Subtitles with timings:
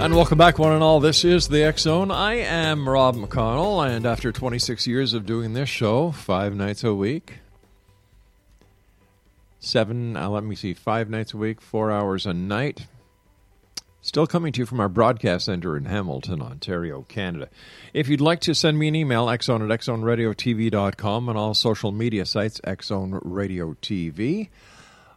[0.00, 0.98] And welcome back, one and all.
[0.98, 2.10] This is the X Zone.
[2.10, 6.94] I am Rob McConnell, and after 26 years of doing this show, five nights a
[6.94, 7.40] week,
[9.58, 12.86] seven, uh, let me see, five nights a week, four hours a night,
[14.00, 17.50] still coming to you from our broadcast center in Hamilton, Ontario, Canada.
[17.92, 22.24] If you'd like to send me an email, xzone at xzoneradiotv.com, and all social media
[22.24, 24.48] sites, Xzone Radio TV.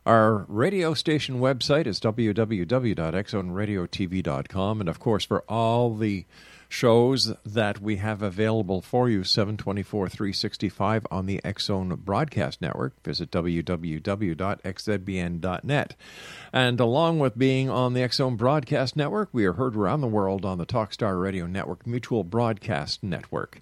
[0.06, 4.82] Our radio station website is www.xzoneradiotv.com.
[4.82, 6.26] And of course, for all the
[6.68, 13.32] shows that we have available for you 724 365 on the Xzone Broadcast Network, visit
[13.32, 13.96] www.xzbn.net.
[16.52, 20.44] And along with being on the Xzone Broadcast Network, we are heard around the world
[20.44, 23.62] on the Talkstar Radio Network Mutual Broadcast Network.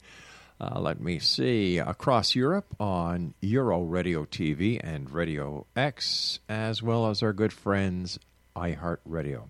[0.61, 7.09] Uh, let me see, across Europe on Euro Radio TV and Radio X, as well
[7.09, 8.19] as our good friends
[8.55, 9.49] iHeartRadio.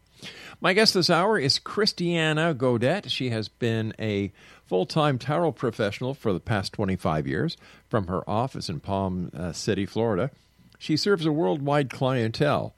[0.62, 3.12] My guest this hour is Christiana Gaudet.
[3.12, 4.32] She has been a
[4.66, 7.58] full time tarot professional for the past 25 years
[7.90, 10.32] from her office in Palm uh, City, Florida.
[10.80, 12.74] She serves a worldwide clientele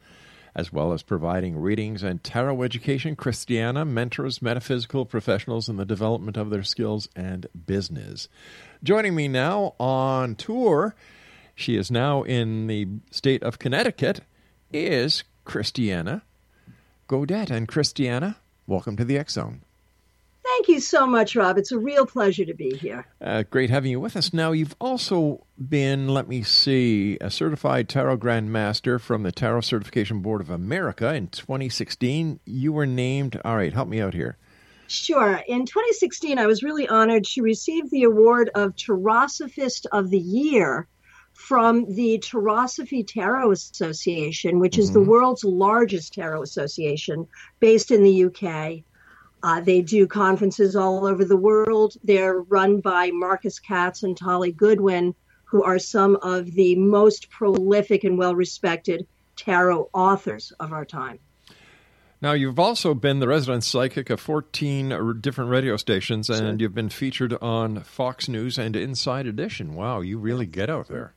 [0.56, 3.16] as well as providing readings and tarot education.
[3.16, 8.28] Christiana mentors metaphysical professionals in the development of their skills and business.
[8.84, 10.96] Joining me now on tour,
[11.56, 14.22] she is now in the state of Connecticut,
[14.72, 16.24] is Christiana
[17.08, 17.50] Gaudet.
[17.50, 19.62] And Christiana, welcome to the X Zone.
[20.54, 21.58] Thank you so much, Rob.
[21.58, 23.08] It's a real pleasure to be here.
[23.20, 24.34] Uh, great having you with us.
[24.34, 30.20] Now, you've also been, let me see, a certified Tarot grandmaster from the Tarot Certification
[30.20, 32.40] Board of America in 2016.
[32.46, 34.38] You were named, all right, help me out here.
[34.86, 35.42] Sure.
[35.48, 40.88] In 2016, I was really honored to receive the award of Tarosophist of the Year
[41.34, 47.28] from the Tarosophy Tarot Association, which is the world's largest tarot association
[47.60, 48.84] based in the UK.
[49.44, 51.96] Uh, they do conferences all over the world.
[52.04, 55.14] They're run by Marcus Katz and Tali Goodwin,
[55.44, 59.06] who are some of the most prolific and well respected
[59.36, 61.20] tarot authors of our time.
[62.22, 66.74] Now, you've also been the resident psychic of 14 r- different radio stations, and you've
[66.74, 69.76] been featured on Fox News and Inside Edition.
[69.76, 71.14] Wow, you really get out there.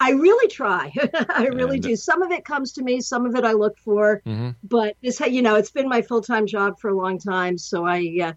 [0.00, 0.92] I really try.
[1.28, 1.96] I really And- do.
[1.96, 4.22] Some of it comes to me, some of it I look for.
[4.26, 4.54] Mhm.
[4.62, 7.84] But this, you know, it's been my full time job for a long time, so
[7.84, 8.32] I, uh,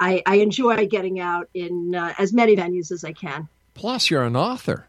[0.00, 3.48] I, I enjoy getting out in uh, as many venues as I can.
[3.74, 4.88] Plus, you're an author.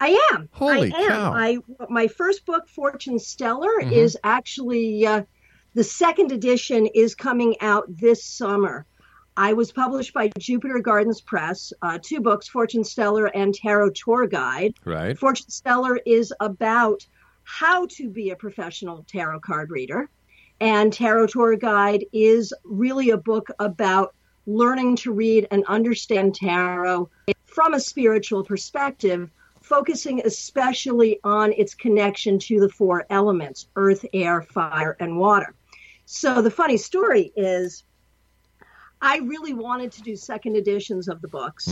[0.00, 0.48] I am.
[0.52, 1.08] Holy I am.
[1.08, 1.32] cow.
[1.32, 1.58] I
[1.88, 3.92] my first book, Fortune Stellar, Mhm.
[3.92, 5.22] is actually uh,
[5.74, 8.86] the second edition is coming out this summer.
[9.36, 14.28] I was published by Jupiter Gardens Press, uh, two books, Fortune Stellar and Tarot Tour
[14.28, 14.74] Guide.
[14.84, 15.18] Right.
[15.18, 17.04] Fortune Stellar is about
[17.42, 20.08] how to be a professional tarot card reader,
[20.60, 24.14] and Tarot Tour Guide is really a book about
[24.46, 27.10] learning to read and understand tarot
[27.44, 29.30] from a spiritual perspective,
[29.62, 35.54] focusing especially on its connection to the four elements earth, air, fire, and water.
[36.04, 37.82] So the funny story is,
[39.04, 41.68] I really wanted to do second editions of the books.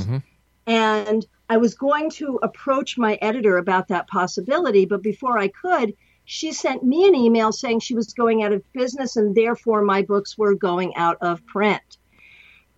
[0.66, 5.94] And I was going to approach my editor about that possibility, but before I could,
[6.24, 10.02] she sent me an email saying she was going out of business and therefore my
[10.02, 11.96] books were going out of print.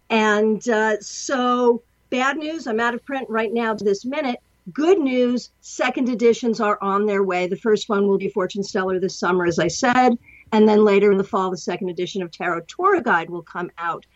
[0.08, 4.38] And uh, so, bad news, I'm out of print right now to this minute.
[4.72, 7.48] Good news, second editions are on their way.
[7.48, 10.16] The first one will be Fortune Stellar this summer, as I said.
[10.52, 13.70] And then later in the fall, the second edition of Tarot Tour Guide will come
[13.76, 14.06] out.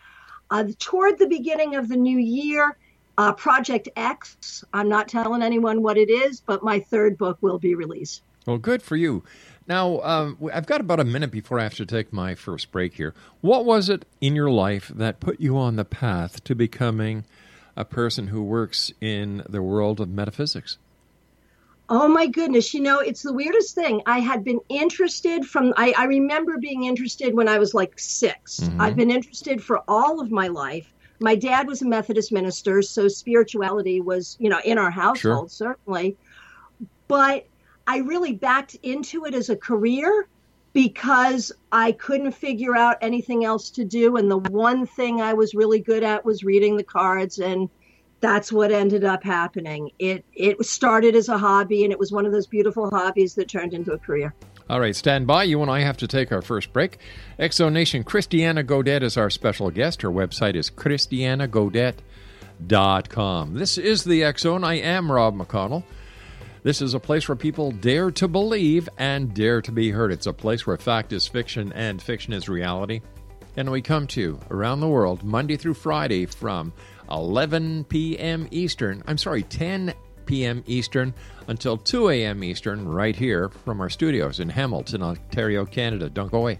[0.51, 2.77] Uh, toward the beginning of the new year,
[3.17, 7.59] uh, Project X, I'm not telling anyone what it is, but my third book will
[7.59, 8.23] be released.
[8.47, 9.23] Well, good for you.
[9.67, 12.95] Now, um, I've got about a minute before I have to take my first break
[12.95, 13.13] here.
[13.41, 17.25] What was it in your life that put you on the path to becoming
[17.75, 20.77] a person who works in the world of metaphysics?
[21.91, 22.73] Oh my goodness.
[22.73, 24.01] You know, it's the weirdest thing.
[24.05, 28.59] I had been interested from, I, I remember being interested when I was like 6
[28.59, 28.79] Mhm.
[28.79, 30.87] I've been interested for all of my life.
[31.19, 36.15] My dad was a Methodist minister, so spirituality was, you know, in our household, certainly.
[37.07, 37.45] But
[37.87, 40.27] I really backed into it as a career
[40.73, 44.15] because I couldn't figure out anything else to do.
[44.17, 47.39] And the one thing I was really good at was reading the cards.
[47.39, 47.67] And
[48.21, 49.91] that's what ended up happening.
[49.99, 53.47] It it started as a hobby, and it was one of those beautiful hobbies that
[53.47, 54.33] turned into a career.
[54.69, 55.43] All right, stand by.
[55.43, 56.99] You and I have to take our first break.
[57.39, 60.03] Exonation Christiana Gaudet is our special guest.
[60.03, 63.53] Her website is christianagaudet.com.
[63.55, 64.63] This is the Zone.
[64.63, 65.83] I am Rob McConnell.
[66.61, 70.11] This is a place where people dare to believe and dare to be heard.
[70.11, 73.01] It's a place where fact is fiction and fiction is reality.
[73.55, 76.73] And we come to you around the world Monday through Friday from
[77.11, 78.47] 11 p.m.
[78.51, 79.03] Eastern.
[79.07, 79.93] I'm sorry, 10
[80.25, 80.63] p.m.
[80.67, 81.13] Eastern
[81.47, 82.43] until 2 a.m.
[82.43, 86.09] Eastern, right here from our studios in Hamilton, Ontario, Canada.
[86.09, 86.59] Don't go away.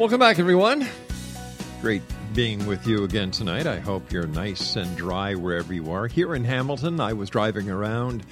[0.00, 0.88] Welcome back, everyone.
[1.82, 2.00] Great
[2.32, 3.66] being with you again tonight.
[3.66, 6.06] I hope you're nice and dry wherever you are.
[6.06, 8.24] Here in Hamilton, I was driving around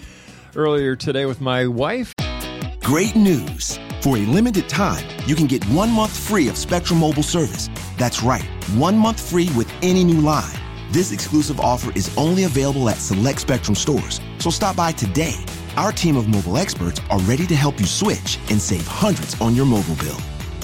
[0.56, 2.14] earlier today with my wife.
[2.82, 3.78] Great news!
[4.00, 7.68] For a limited time, you can get one month free of Spectrum Mobile service.
[7.98, 8.46] That's right,
[8.78, 10.58] one month free with any new line.
[10.90, 15.44] This exclusive offer is only available at select Spectrum stores, so stop by today.
[15.76, 19.54] Our team of mobile experts are ready to help you switch and save hundreds on
[19.54, 20.16] your mobile bill.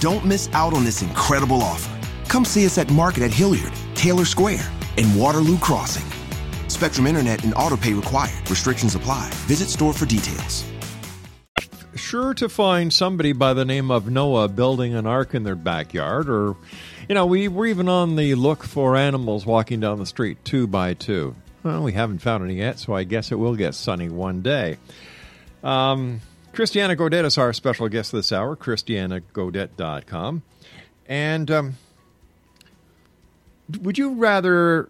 [0.00, 1.92] Don't miss out on this incredible offer.
[2.28, 6.06] Come see us at Market at Hilliard, Taylor Square, and Waterloo Crossing.
[6.68, 8.48] Spectrum Internet and autopay required.
[8.48, 9.28] Restrictions apply.
[9.46, 10.64] Visit store for details.
[11.96, 16.28] Sure to find somebody by the name of Noah building an ark in their backyard,
[16.28, 16.56] or,
[17.08, 20.68] you know, we were even on the look for animals walking down the street two
[20.68, 21.34] by two.
[21.64, 24.78] Well, we haven't found any yet, so I guess it will get sunny one day.
[25.64, 26.20] Um,
[26.58, 30.42] Christiana Gaudet is our special guest this hour, christianagaudet.com.
[31.06, 31.74] And um,
[33.80, 34.88] would you rather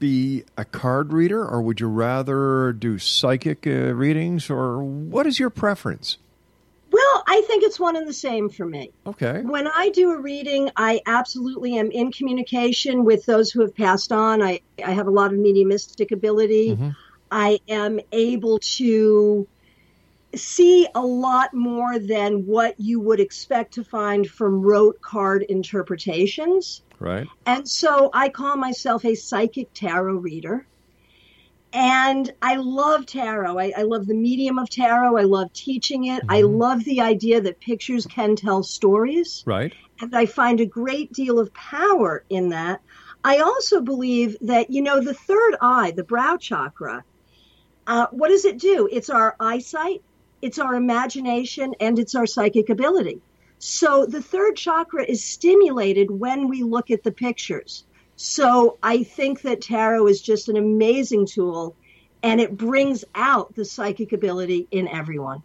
[0.00, 5.38] be a card reader, or would you rather do psychic uh, readings, or what is
[5.38, 6.18] your preference?
[6.90, 8.90] Well, I think it's one and the same for me.
[9.06, 9.40] Okay.
[9.40, 14.10] When I do a reading, I absolutely am in communication with those who have passed
[14.10, 14.42] on.
[14.42, 16.70] I, I have a lot of mediumistic ability.
[16.70, 16.90] Mm-hmm.
[17.30, 19.46] I am able to
[20.34, 26.82] see a lot more than what you would expect to find from rote card interpretations.
[26.98, 27.26] Right.
[27.46, 30.66] And so I call myself a psychic tarot reader.
[31.74, 33.58] And I love tarot.
[33.58, 35.16] I, I love the medium of tarot.
[35.16, 36.22] I love teaching it.
[36.28, 39.42] I love the idea that pictures can tell stories.
[39.46, 39.72] Right.
[40.00, 42.82] And I find a great deal of power in that.
[43.24, 47.04] I also believe that, you know, the third eye, the brow chakra,
[47.86, 48.88] uh, what does it do?
[48.92, 50.02] It's our eyesight,
[50.42, 53.20] it's our imagination, and it's our psychic ability.
[53.58, 57.84] So the third chakra is stimulated when we look at the pictures.
[58.16, 61.76] So I think that tarot is just an amazing tool
[62.22, 65.42] and it brings out the psychic ability in everyone.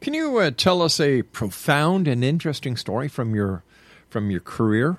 [0.00, 3.64] Can you uh, tell us a profound and interesting story from your
[4.08, 4.98] from your career?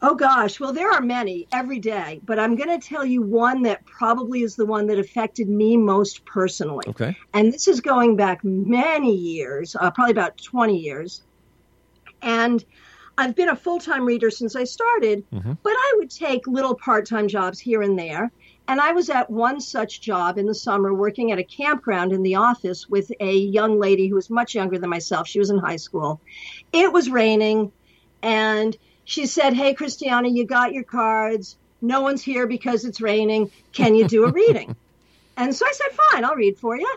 [0.00, 3.62] Oh gosh, well there are many every day, but I'm going to tell you one
[3.62, 6.84] that probably is the one that affected me most personally.
[6.88, 7.16] Okay.
[7.34, 11.22] And this is going back many years, uh, probably about 20 years.
[12.22, 12.64] And
[13.16, 15.54] I've been a full time reader since I started, Mm-hmm.
[15.64, 18.30] but I would take little part time jobs here and there.
[18.68, 22.22] And I was at one such job in the summer working at a campground in
[22.22, 25.26] the office with a young lady who was much younger than myself.
[25.26, 26.20] She was in high school.
[26.72, 27.72] It was raining,
[28.22, 28.76] and
[29.08, 31.56] she said, Hey, Christiana, you got your cards.
[31.80, 33.50] No one's here because it's raining.
[33.72, 34.76] Can you do a reading?
[35.38, 36.94] and so I said, Fine, I'll read for you.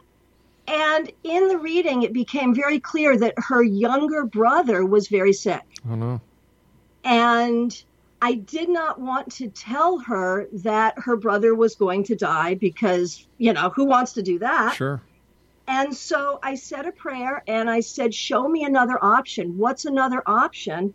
[0.67, 5.63] And in the reading, it became very clear that her younger brother was very sick.
[5.89, 6.19] Oh no.
[7.05, 7.81] And
[8.21, 13.25] I did not want to tell her that her brother was going to die because,
[13.37, 14.75] you know, who wants to do that?
[14.75, 15.01] Sure.
[15.65, 19.57] And so I said a prayer and I said, Show me another option.
[19.57, 20.93] What's another option?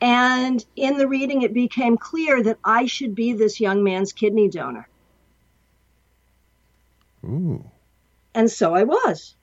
[0.00, 4.48] And in the reading, it became clear that I should be this young man's kidney
[4.48, 4.88] donor.
[7.24, 7.64] Ooh.
[8.34, 9.34] And so I was.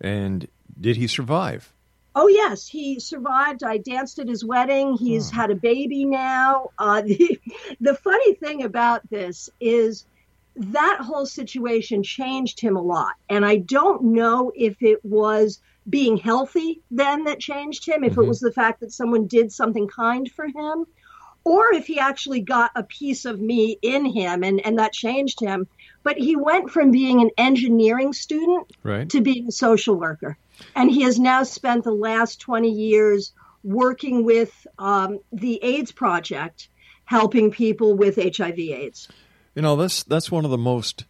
[0.00, 0.48] And
[0.80, 1.72] did he survive?
[2.14, 3.62] Oh yes, he survived.
[3.62, 4.96] I danced at his wedding.
[4.96, 6.70] He's had a baby now.
[6.78, 7.40] Uh, the,
[7.80, 10.04] the funny thing about this is
[10.54, 16.16] that whole situation changed him a lot, and I don't know if it was being
[16.16, 20.30] healthy then that changed him, if it was the fact that someone did something kind
[20.30, 20.84] for him,
[21.44, 25.40] or if he actually got a piece of me in him and, and that changed
[25.40, 25.66] him.
[26.04, 29.08] But he went from being an engineering student Right.
[29.10, 30.36] to being a social worker.
[30.76, 33.32] And he has now spent the last 20 years
[33.64, 36.68] working with um, the AIDS Project,
[37.04, 39.08] helping people with HIV AIDS.
[39.54, 41.04] You know, that's that's one of the most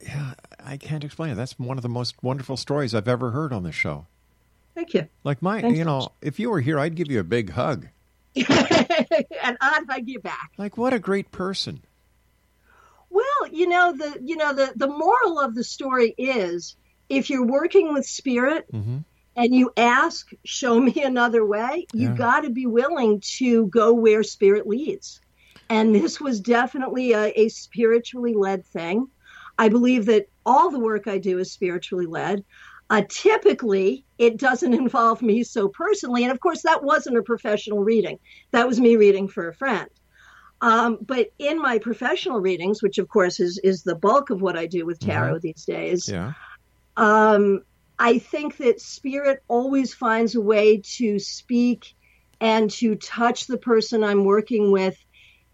[0.00, 0.34] Yeah,
[0.64, 1.34] I can't explain it.
[1.34, 4.06] That's one of the most wonderful stories I've ever heard on this show.
[4.74, 5.08] Thank you.
[5.24, 5.78] Like my, Thanks.
[5.78, 7.88] you know, if you were here, I'd give you a big hug.
[8.36, 10.52] and I'd hug you back.
[10.56, 11.82] Like what a great person.
[13.10, 16.76] Well, you know the you know the the moral of the story is
[17.10, 18.98] if you're working with spirit Mm-hmm.
[19.36, 22.16] and you ask, show me another way, you Yeah.
[22.16, 25.20] got to be willing to go where spirit leads.
[25.68, 29.08] And this was definitely a, a spiritually led thing.
[29.58, 32.44] I believe that all the work I do is spiritually led.
[32.90, 36.24] Uh, typically, it doesn't involve me so personally.
[36.24, 38.18] And of course, that wasn't a professional reading,
[38.50, 39.88] that was me reading for a friend.
[40.60, 44.56] Um, but in my professional readings, which of course is, is the bulk of what
[44.56, 46.34] I do with tarot these days, Yeah.
[46.96, 47.62] um,
[47.98, 51.94] I think that spirit always finds a way to speak
[52.40, 54.96] and to touch the person I'm working with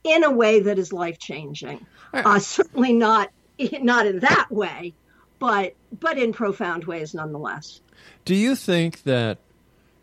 [0.04, 1.86] in a way that is life changing.
[2.12, 3.30] Uh, certainly not
[3.80, 4.94] not in that way,
[5.38, 7.80] but but in profound ways nonetheless.
[8.24, 9.38] Do you think that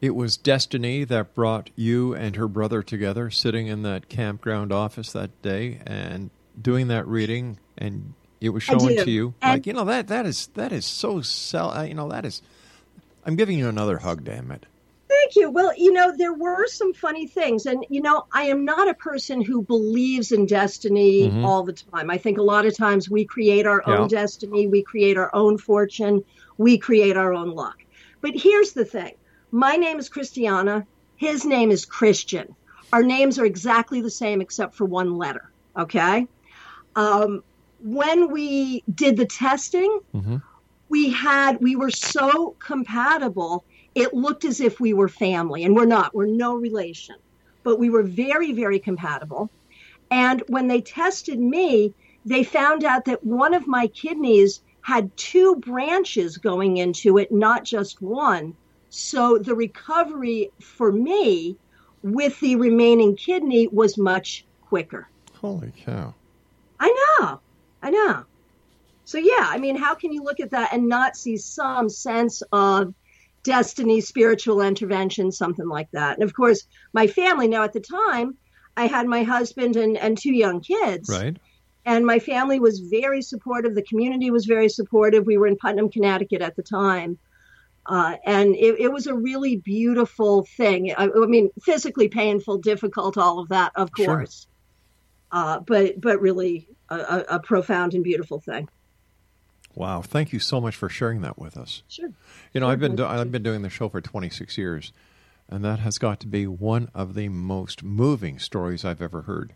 [0.02, 5.12] it was destiny that brought you and her brother together, sitting in that campground office
[5.14, 6.30] that day and
[6.62, 10.08] doing that reading, and it was I showing to you, And- like you know that
[10.08, 12.42] that is that is so sell, uh, you know that is.
[13.28, 14.68] I'm giving you another hug, damn it.
[15.26, 15.50] Thank you.
[15.50, 17.66] Well, you know, there were some funny things.
[17.66, 21.44] And, you know, I am not a person who believes in destiny Mhm.
[21.44, 22.12] all the time.
[22.12, 24.02] I think a lot of times we create our Yeah.
[24.02, 26.22] own destiny, we create our own fortune,
[26.60, 27.76] we create our own luck.
[28.22, 29.14] But here's the thing
[29.52, 30.86] my name is Christiana,
[31.16, 32.46] his name is Christian.
[32.94, 35.42] Our names are exactly the same except for one letter.
[35.76, 36.28] Okay.
[36.96, 37.42] Um,
[37.80, 40.38] when we did the testing, Mm-hmm.
[40.88, 45.86] we had we were so compatible it looked as if we were family and we're
[45.86, 47.16] not we're no relation
[47.66, 49.50] but we were very, very compatible.
[50.10, 55.56] And when they tested me, they found out that one of my kidneys had two
[55.58, 58.56] branches going into it, not just one.
[58.90, 61.58] So the recovery for me
[62.04, 65.10] with the remaining kidney was much quicker.
[65.42, 66.14] Holy cow.
[66.80, 67.40] I know.
[67.82, 68.26] I know.
[69.06, 72.44] So, yeah, I mean, how can you look at that and not see some sense
[72.52, 72.94] of
[73.46, 76.16] destiny, spiritual intervention, something like that?
[76.16, 78.36] And of course, my family, now at the time,
[78.76, 81.10] I had my husband and, and two young kids.
[81.10, 81.38] Right.
[81.86, 83.76] And my family was very supportive.
[83.76, 85.26] The community was very supportive.
[85.26, 87.20] We were in Putnam, Connecticut at the time.
[87.86, 90.92] Uh, and it, it, was a really beautiful thing.
[90.98, 94.48] I, I, mean, physically painful, difficult, all of that, of course.
[94.48, 94.52] Sure.
[95.32, 98.70] Uh, but but really a, a, profound and beautiful thing.
[99.76, 100.02] Wow!
[100.02, 101.84] Thank you so much for sharing that with us.
[101.88, 102.10] Sure.
[102.54, 102.72] You know, sure.
[102.72, 104.94] I've been do- I've been doing the show for 26 years,
[105.50, 109.54] and that has got to be one of the most moving stories I've ever heard.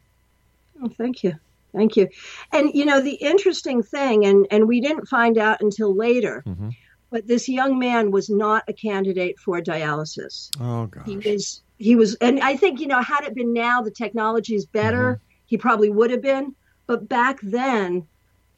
[0.81, 1.35] Oh, thank you.
[1.73, 2.09] Thank you.
[2.51, 6.69] And you know, the interesting thing, and, and we didn't find out until later, mm-hmm.
[7.11, 10.49] but this young man was not a candidate for dialysis.
[10.59, 11.05] Oh gosh.
[11.05, 14.55] He was he was and I think, you know, had it been now the technology
[14.55, 15.23] is better, mm-hmm.
[15.45, 16.55] he probably would have been.
[16.87, 18.07] But back then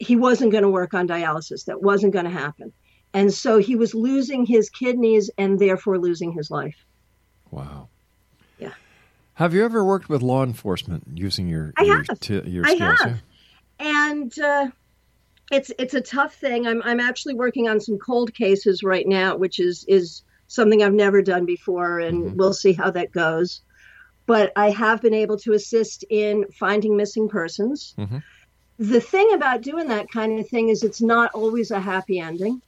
[0.02, 1.66] he wasn't going to work on dialysis.
[1.66, 2.72] That wasn't going to happen.
[3.14, 6.76] And so he was losing his kidneys and therefore losing his life.
[7.50, 7.88] Wow.
[8.58, 8.72] Yeah.
[9.34, 12.20] Have you ever worked with law enforcement using your I your, have.
[12.20, 13.00] T- your I skills?
[13.00, 13.22] have.
[13.78, 14.68] And uh,
[15.50, 16.66] it's it's a tough thing.
[16.66, 20.94] I'm I'm actually working on some cold cases right now, which is is something I've
[20.94, 22.36] never done before, and mm-hmm.
[22.36, 23.60] we'll see how that goes.
[24.24, 27.94] But I have been able to assist in finding missing persons.
[27.98, 28.18] Mm-hmm.
[28.82, 32.60] The thing about doing that kind of thing is it's not always a happy ending.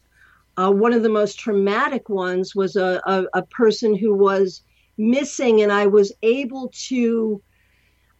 [0.57, 4.63] Uh, one of the most traumatic ones was a, a, a person who was
[4.97, 7.43] missing and I was able to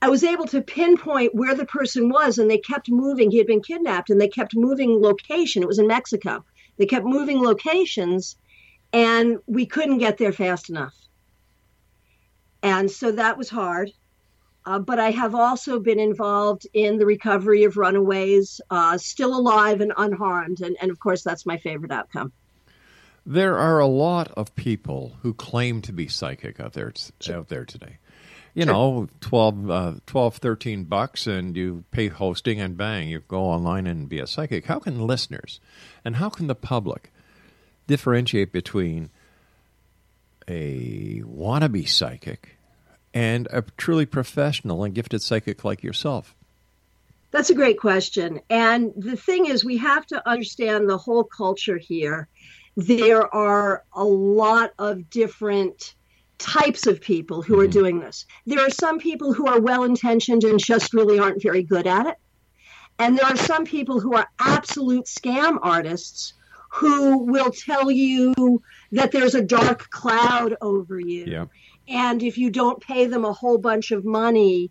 [0.03, 3.31] I was able to pinpoint where the person was and they kept moving.
[3.31, 5.63] He had been kidnapped and they kept moving location.
[5.63, 6.45] It was in Mexico.
[6.79, 8.35] They kept moving locations
[8.93, 10.97] and we couldn't get there fast enough.
[12.61, 13.93] And so that was hard.
[14.67, 19.81] Uh, but I have also been involved in the recovery of runaways, uh, still alive
[19.81, 20.61] and unharmed.
[20.61, 22.33] And, and of course, that's my favorite outcome.
[23.27, 27.37] There are a lot of people who claim to be psychic out there sure.
[27.37, 27.99] out there today.
[28.55, 28.73] You sure.
[28.73, 33.87] know, 12, uh, 12, 13 bucks, and you pay hosting, and bang, you go online
[33.87, 34.67] and be a psychic.
[34.67, 35.59] How can listeners
[36.05, 37.13] and how can the public
[37.87, 39.11] differentiate between
[40.47, 42.54] a wannabe psychic
[43.15, 46.37] and a truly professional and gifted psychic like yourself?
[47.31, 48.41] That's a great question.
[48.51, 52.29] And the thing is, we have to understand the whole culture here
[52.77, 55.95] there are a lot of different
[56.39, 57.73] types of people who are mm-hmm.
[57.73, 58.27] doing this.
[58.47, 62.07] There are some people who are well intentioned and just really aren't very good at
[62.07, 62.17] it.
[62.99, 66.35] And there are some people who are absolute scam artists
[66.71, 71.25] who will tell you that there's a dark cloud over you.
[71.27, 71.47] Yeah.
[71.89, 74.71] And if you don't pay them a whole bunch of money,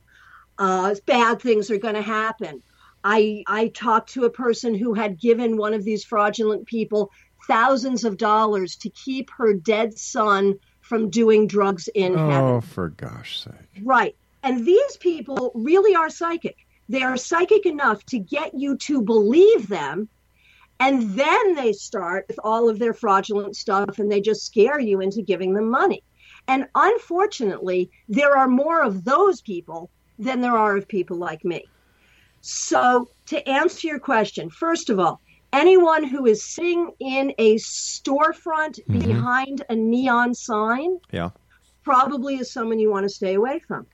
[0.57, 2.61] uh, bad things are going to happen.
[3.03, 7.11] I, I talked to a person who had given one of these fraudulent people
[7.47, 12.49] thousands of dollars to keep her dead son from doing drugs in oh, heaven.
[12.51, 13.53] Oh, for gosh sake.
[13.83, 14.15] Right.
[14.43, 16.57] And these people really are psychic.
[16.89, 20.09] They are psychic enough to get you to believe them.
[20.79, 24.99] And then they start with all of their fraudulent stuff and they just scare you
[24.99, 26.03] into giving them money.
[26.47, 31.65] And unfortunately, there are more of those people than there are of people like me.
[32.41, 35.21] So, to answer your question, first of all,
[35.53, 38.99] anyone who is sitting in a storefront mm-hmm.
[38.99, 41.29] behind a neon sign yeah.
[41.83, 43.87] probably is someone you want to stay away from.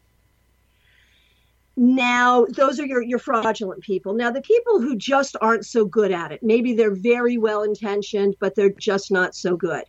[1.82, 4.14] Now, those are your, your fraudulent people.
[4.14, 8.36] Now, the people who just aren't so good at it, maybe they're very well intentioned,
[8.40, 9.84] but they're just not so good.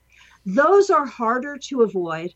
[0.46, 2.32] Those are harder to avoid.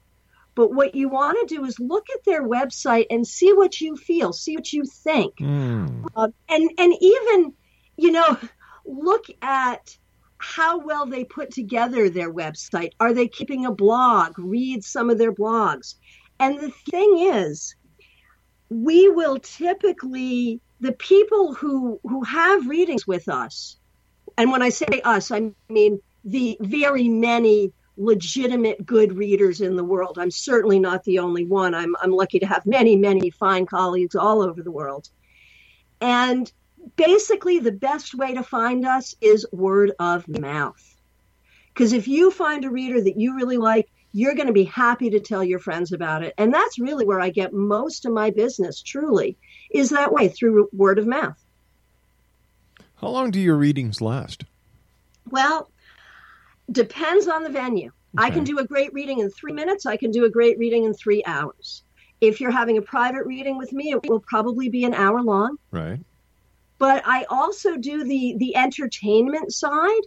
[0.55, 3.97] But what you want to do is look at their website and see what you
[3.97, 5.35] feel, see what you think.
[5.37, 6.07] Mm.
[6.15, 7.53] Uh, and, and even,
[7.97, 8.37] you know,
[8.85, 9.97] look at
[10.39, 12.93] how well they put together their website.
[13.01, 14.39] Are they keeping a blog?
[14.39, 15.95] Read some of their blogs.
[16.39, 17.75] And the thing is,
[18.69, 23.77] we will typically the people who who have readings with us,
[24.37, 29.85] and when I say us, I mean the very many legitimate good readers in the
[29.85, 30.19] world.
[30.19, 31.75] I'm certainly not the only one.
[31.75, 35.09] I'm I'm lucky to have many, many fine colleagues all over the world.
[36.01, 36.51] And
[36.97, 40.83] basically the best way to find us is word of mouth.
[41.73, 45.11] Because if you find a reader that you really like, you're going to be happy
[45.11, 46.35] to tell your friends about it.
[46.39, 49.37] And that's really where I get most of my business, truly,
[49.73, 51.43] is that way through word of mouth.
[52.97, 54.45] How long do your readings last?
[55.29, 55.69] Well,
[56.71, 57.91] depends on the venue.
[58.17, 59.87] I can do a great reading in three minutes.
[59.87, 61.83] I can do a great reading in three hours.
[62.21, 65.57] If you're having a private reading with me, it will probably be an hour long.
[65.73, 65.99] Right.
[66.79, 70.03] But I also do the the entertainment side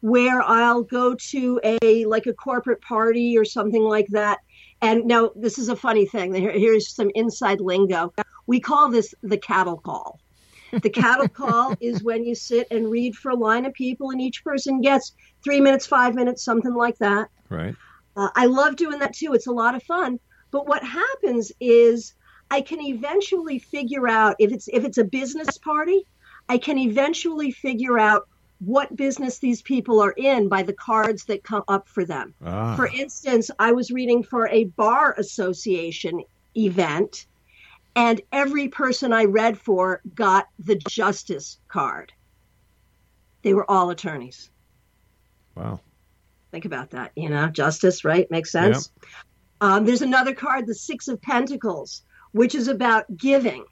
[0.00, 4.38] where I'll go to a like a corporate party or something like that.
[4.80, 6.34] And now this is a funny thing.
[6.34, 8.12] Here- Here's some inside lingo.
[8.46, 10.18] We call this the cattle call.
[10.80, 14.20] The cattle call is when you sit and read for a line of people, and
[14.20, 15.12] each person gets
[15.44, 17.28] three minutes, five minutes, something like that.
[17.48, 17.74] Right.
[18.16, 19.34] Uh, I love doing that too.
[19.34, 20.18] It's a lot of fun.
[20.50, 22.14] But what happens is
[22.50, 26.06] I can eventually figure out if it's if it's a business party,
[26.48, 31.42] I can eventually figure out what business these people are in by the cards that
[31.42, 32.34] come up for them.
[32.44, 32.76] Ah.
[32.76, 36.22] For instance, I was reading for a bar association
[36.56, 37.26] event
[37.94, 42.12] and every person I read for got the justice card.
[43.42, 44.50] They were all attorneys.
[45.54, 45.80] Wow.
[46.50, 48.30] Think about that, you know, justice, right?
[48.30, 48.90] Makes sense.
[49.60, 52.02] Um, there's another card, the Six of Pentacles,
[52.32, 53.64] which is about giving.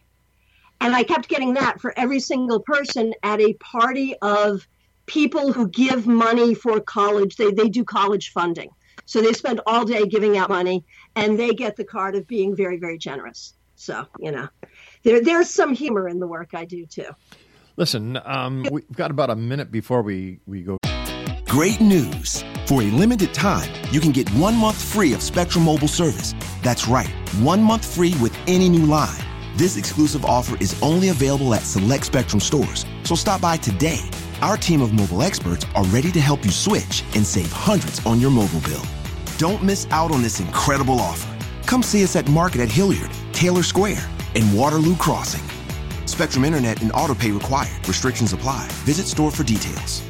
[0.80, 4.66] And I kept getting that for every single person at a party of
[5.06, 7.37] people who give money for college.
[7.37, 8.70] They, they do college funding.
[9.04, 10.85] So they spend all day giving out money
[11.16, 13.54] and they get the card of being very, very generous.
[13.80, 14.46] So, you know,
[15.04, 17.06] there, there's some humor in the work I do too.
[17.78, 20.76] Listen, um, we've got about a minute before we, we go.
[21.46, 22.44] Great news!
[22.66, 26.34] For a limited time, you can get one month free of Spectrum Mobile service.
[26.62, 27.08] That's right,
[27.40, 29.24] one month free with any new line.
[29.56, 34.02] This exclusive offer is only available at select Spectrum stores, so stop by today.
[34.42, 38.20] Our team of mobile experts are ready to help you switch and save hundreds on
[38.20, 38.84] your mobile bill.
[39.38, 41.39] Don't miss out on this incredible offer.
[41.70, 44.04] Come see us at Market at Hilliard, Taylor Square,
[44.35, 45.48] and Waterloo Crossing.
[46.04, 47.87] Spectrum Internet and autopay required.
[47.87, 48.66] Restrictions apply.
[48.83, 50.02] Visit store for details.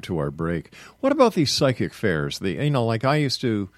[0.00, 0.74] to our break.
[1.00, 2.38] What about these psychic fairs?
[2.38, 3.68] The you know, like I used to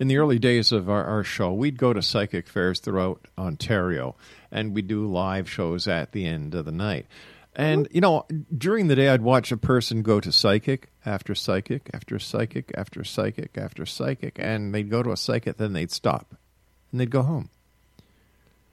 [0.00, 4.16] in the early days of our, our show, we'd go to psychic fairs throughout Ontario,
[4.50, 7.06] and we'd do live shows at the end of the night.
[7.54, 11.90] And you know, during the day, I'd watch a person go to psychic after psychic
[11.94, 16.34] after psychic after psychic after psychic, and they'd go to a psychic, then they'd stop,
[16.90, 17.50] and they'd go home.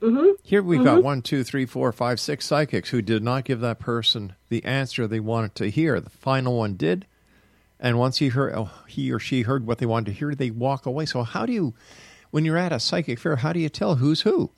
[0.02, 0.34] Mm-hmm.
[0.44, 3.80] Here we've got one, two, three, four, five, six psychics who did not give that
[3.80, 6.00] person the answer they wanted to hear.
[6.00, 7.08] The final one did,
[7.80, 10.52] and once he heard, oh, he or she heard what they wanted to hear, they
[10.52, 11.08] walk away.
[11.08, 11.74] So how do you,
[12.30, 14.52] when you're at a psychic fair, how do you tell who's who?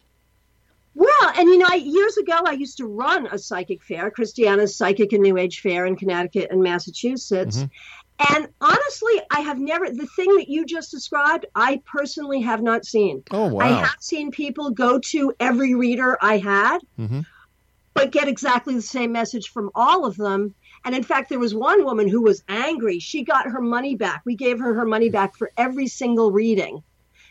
[0.95, 4.75] Well, and you know, I, years ago, I used to run a psychic fair, Christiana's
[4.75, 7.65] Psychic and New Age Fair in Connecticut and Massachusetts.
[8.27, 12.85] And honestly, I have never, the thing that you just described, I personally have not
[12.85, 13.23] seen.
[13.31, 13.65] Oh wow!
[13.65, 17.21] I have seen people go to every reader I had, mm-hmm.
[17.93, 20.53] but get exactly the same message from all of them.
[20.83, 22.99] And in fact, there was one woman who was angry.
[22.99, 24.21] She got her money back.
[24.25, 26.83] We gave her her money back for every single reading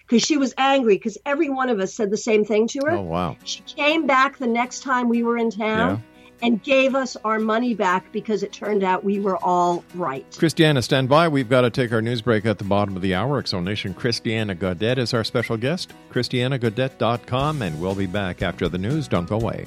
[0.06, 2.92] because she was angry because every one of us said the same thing to her.
[2.92, 3.36] Oh wow!
[3.44, 6.02] She came back the next time we were in town
[6.42, 10.26] and gave us our money back because it turned out we were all right.
[10.38, 11.28] Christiana, stand by.
[11.28, 13.42] We've got to take our news break at the bottom of the hour.
[13.42, 15.92] Exonation Christiana Gaudet is our special guest.
[16.12, 19.08] ChristianaGaudet.com, and we'll be back after the news.
[19.08, 19.66] Don't go away.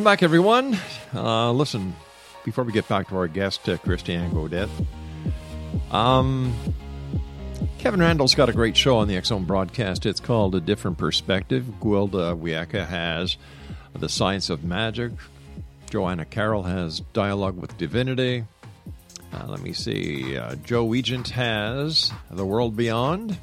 [0.00, 0.78] Welcome back, everyone.
[1.14, 1.94] Uh, listen,
[2.42, 4.70] before we get back to our guest, uh, Christiana Gaudet,
[5.90, 6.54] um,
[7.76, 10.06] Kevin Randall's got a great show on the Zone broadcast.
[10.06, 11.66] It's called A Different Perspective.
[11.82, 13.36] Gwilda Wiyaka has
[13.92, 15.12] The Science of Magic.
[15.90, 18.46] Joanna Carroll has Dialogue with Divinity.
[19.34, 20.38] Uh, let me see.
[20.38, 23.36] Uh, Joe Egent has The World Beyond.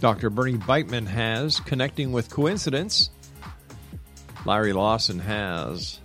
[0.00, 0.28] Dr.
[0.28, 3.08] Bernie Beitman has Connecting with Coincidence.
[4.46, 5.98] Larry Lawson has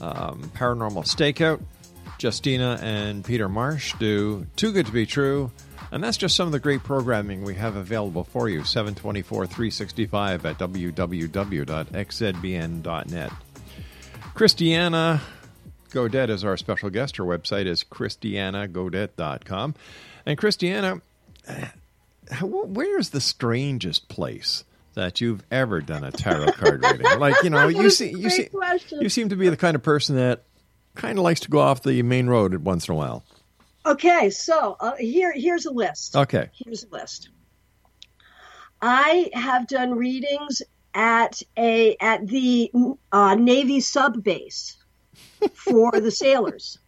[0.00, 1.62] um, Paranormal Stakeout.
[2.18, 5.50] Justina and Peter Marsh do Too Good to Be True.
[5.92, 8.64] And that's just some of the great programming we have available for you.
[8.64, 10.92] 724 365 at www.xzbn.net.
[14.34, 15.20] Christiana
[15.90, 17.18] Gaudet is our special guest.
[17.18, 19.74] Her website is christianagaudet.com.
[20.26, 21.02] And Christiana,
[22.40, 27.06] where's the strangest place that you've ever done a tarot card reading?
[27.18, 28.48] Like, you know, you see, you see,
[29.00, 30.44] you seem to be the kind of person that
[30.94, 33.24] kind of likes to go off the main road once in a while.
[33.86, 36.16] Okay, so uh, here here's a list.
[36.16, 37.28] Okay, here's a list.
[38.80, 40.62] I have done readings
[40.94, 42.70] at a at the
[43.12, 44.76] uh, Navy sub base
[45.52, 46.78] for the sailors.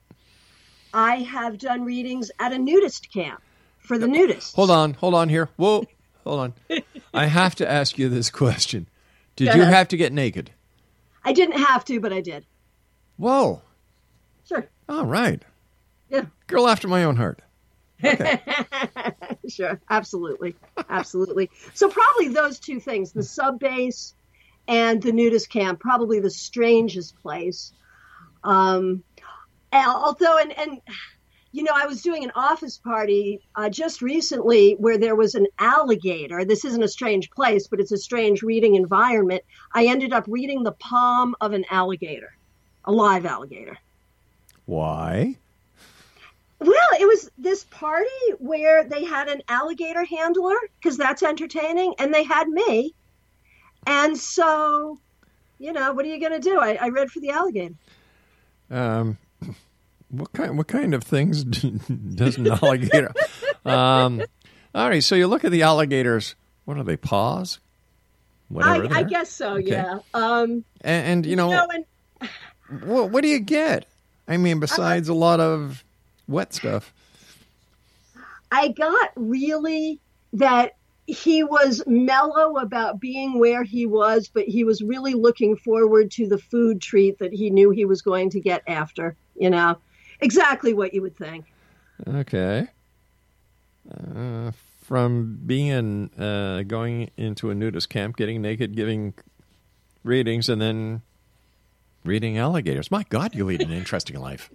[0.94, 3.42] I have done readings at a nudist camp
[3.78, 4.54] for the nudists.
[4.54, 5.50] Hold on, hold on here.
[5.56, 5.84] Whoa,
[6.24, 6.54] hold on.
[7.14, 8.88] I have to ask you this question.
[9.36, 10.50] Did you have to get naked?
[11.24, 12.46] I didn't have to, but I did.
[13.16, 13.62] Whoa.
[14.48, 14.68] Sure.
[14.88, 15.42] All right.
[16.08, 16.26] Yeah.
[16.46, 17.42] Girl after my own heart.
[19.48, 19.80] sure.
[19.90, 20.54] Absolutely.
[20.88, 21.50] Absolutely.
[21.74, 24.14] so probably those two things, the sub base
[24.68, 27.72] and the nudist camp, probably the strangest place.
[28.44, 29.02] Um,
[29.72, 30.80] although, and, and
[31.56, 35.46] you know, I was doing an office party uh, just recently where there was an
[35.58, 36.44] alligator.
[36.44, 39.42] This isn't a strange place, but it's a strange reading environment.
[39.72, 42.36] I ended up reading the palm of an alligator,
[42.84, 43.78] a live alligator.
[44.66, 45.34] Why?
[46.58, 52.12] Well, it was this party where they had an alligator handler because that's entertaining, and
[52.12, 52.92] they had me.
[53.86, 55.00] And so,
[55.58, 56.58] you know, what are you going to do?
[56.60, 57.74] I, I read for the alligator.
[58.70, 59.16] Um,
[60.10, 60.56] what kind?
[60.56, 61.44] What kind of things
[62.14, 63.12] does an alligator?
[63.64, 64.22] um,
[64.74, 65.02] all right.
[65.02, 66.34] So you look at the alligators.
[66.64, 66.96] What are they?
[66.96, 67.60] Paws?
[68.48, 69.54] Whatever I, I guess so.
[69.54, 69.70] Okay.
[69.70, 69.98] Yeah.
[70.14, 72.30] Um, and, and, you know, you know and,
[72.82, 73.86] what, what do you get?
[74.28, 75.84] I mean, besides a lot of
[76.28, 76.92] wet stuff.
[78.50, 80.00] I got really
[80.32, 80.76] that
[81.06, 86.28] he was mellow about being where he was, but he was really looking forward to
[86.28, 89.14] the food treat that he knew he was going to get after.
[89.36, 89.78] You know,
[90.20, 91.46] exactly what you would think.
[92.06, 92.68] Okay.
[93.90, 94.50] Uh,
[94.82, 99.14] from being uh, going into a nudist camp, getting naked, giving
[100.04, 101.02] readings, and then
[102.04, 102.90] reading alligators.
[102.90, 104.50] My God, you lead an interesting life.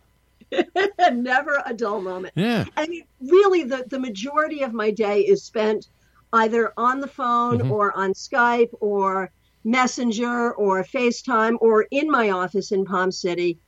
[1.11, 2.33] Never a dull moment.
[2.35, 2.65] Yeah.
[2.77, 5.87] I mean, really, the, the majority of my day is spent
[6.33, 7.71] either on the phone mm-hmm.
[7.71, 9.31] or on Skype or
[9.63, 13.59] Messenger or FaceTime or in my office in Palm City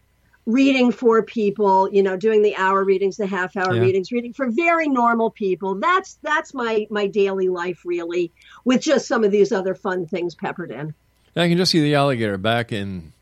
[0.46, 3.82] reading for people you know doing the hour readings the half hour yeah.
[3.82, 5.76] readings reading for very normal people.
[5.76, 8.32] That's that's my my daily life really
[8.66, 10.94] with just some of these other fun things peppered in.
[11.36, 13.14] Yeah, i can just see the alligator back in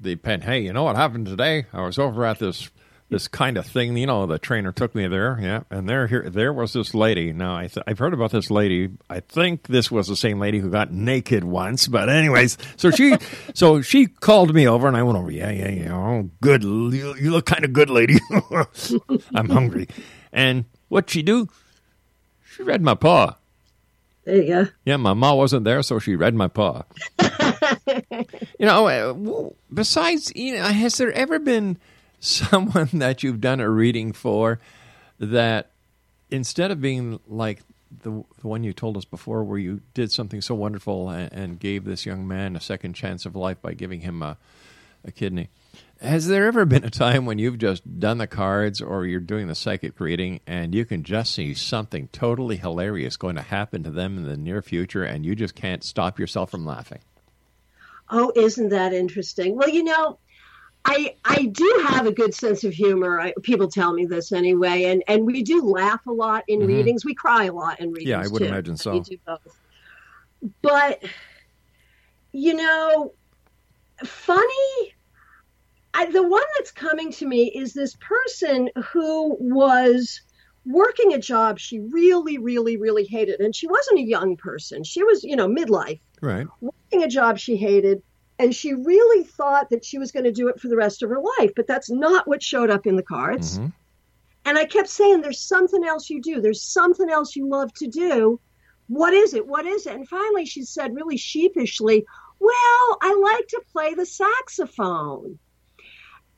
[0.00, 0.40] the pen.
[0.40, 1.66] Hey you know what happened today?
[1.72, 2.70] I was over at this
[3.10, 3.96] this kind of thing.
[3.96, 7.32] You know, the trainer took me there, yeah, and there here there was this lady.
[7.32, 8.90] Now I th- I've heard about this lady.
[9.08, 11.88] I think this was the same lady who got naked once.
[11.88, 13.16] But anyways, so she
[13.54, 15.30] so she called me over, and I went over.
[15.30, 15.94] Yeah, yeah, yeah.
[15.94, 16.62] Oh, good.
[16.62, 18.18] You, you look kind of good, lady.
[19.34, 19.88] I'm hungry.
[20.32, 21.48] And what she do?
[22.44, 23.36] She read my paw.
[24.24, 24.68] There you go.
[24.84, 26.82] Yeah, my ma wasn't there, so she read my paw.
[27.18, 31.78] you know, uh, besides, you know, has there ever been
[32.50, 34.60] someone that you've done a reading for
[35.18, 35.70] that
[36.30, 37.62] instead of being like
[38.02, 38.10] the,
[38.40, 41.84] the one you told us before, where you did something so wonderful and, and gave
[41.84, 44.36] this young man a second chance of life by giving him a,
[45.04, 45.48] a kidney.
[46.00, 49.48] Has there ever been a time when you've just done the cards or you're doing
[49.48, 53.90] the psychic reading and you can just see something totally hilarious going to happen to
[53.90, 57.00] them in the near future and you just can't stop yourself from laughing?
[58.10, 59.56] Oh, isn't that interesting?
[59.56, 60.18] Well, you know,
[60.84, 63.20] I I do have a good sense of humor.
[63.20, 66.68] I, people tell me this anyway, and and we do laugh a lot in mm-hmm.
[66.68, 67.04] readings.
[67.04, 68.08] We cry a lot in readings.
[68.08, 68.46] Yeah, I would too.
[68.46, 68.92] imagine so.
[68.92, 69.58] We do both.
[70.62, 71.02] But
[72.32, 73.12] you know,
[74.04, 74.94] funny.
[75.94, 80.20] I, the one that's coming to me is this person who was
[80.64, 84.84] working a job she really, really, really hated, and she wasn't a young person.
[84.84, 86.00] She was, you know, midlife.
[86.20, 86.46] Right.
[86.60, 88.02] Working a job she hated
[88.38, 91.10] and she really thought that she was going to do it for the rest of
[91.10, 93.58] her life, but that's not what showed up in the cards.
[93.58, 93.68] Mm-hmm.
[94.44, 96.40] And I kept saying, There's something else you do.
[96.40, 98.40] There's something else you love to do.
[98.86, 99.46] What is it?
[99.46, 99.94] What is it?
[99.94, 102.06] And finally, she said, really sheepishly,
[102.38, 105.38] Well, I like to play the saxophone.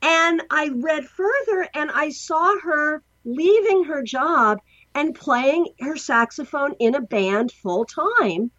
[0.01, 4.59] And I read further and I saw her leaving her job
[4.95, 8.51] and playing her saxophone in a band full time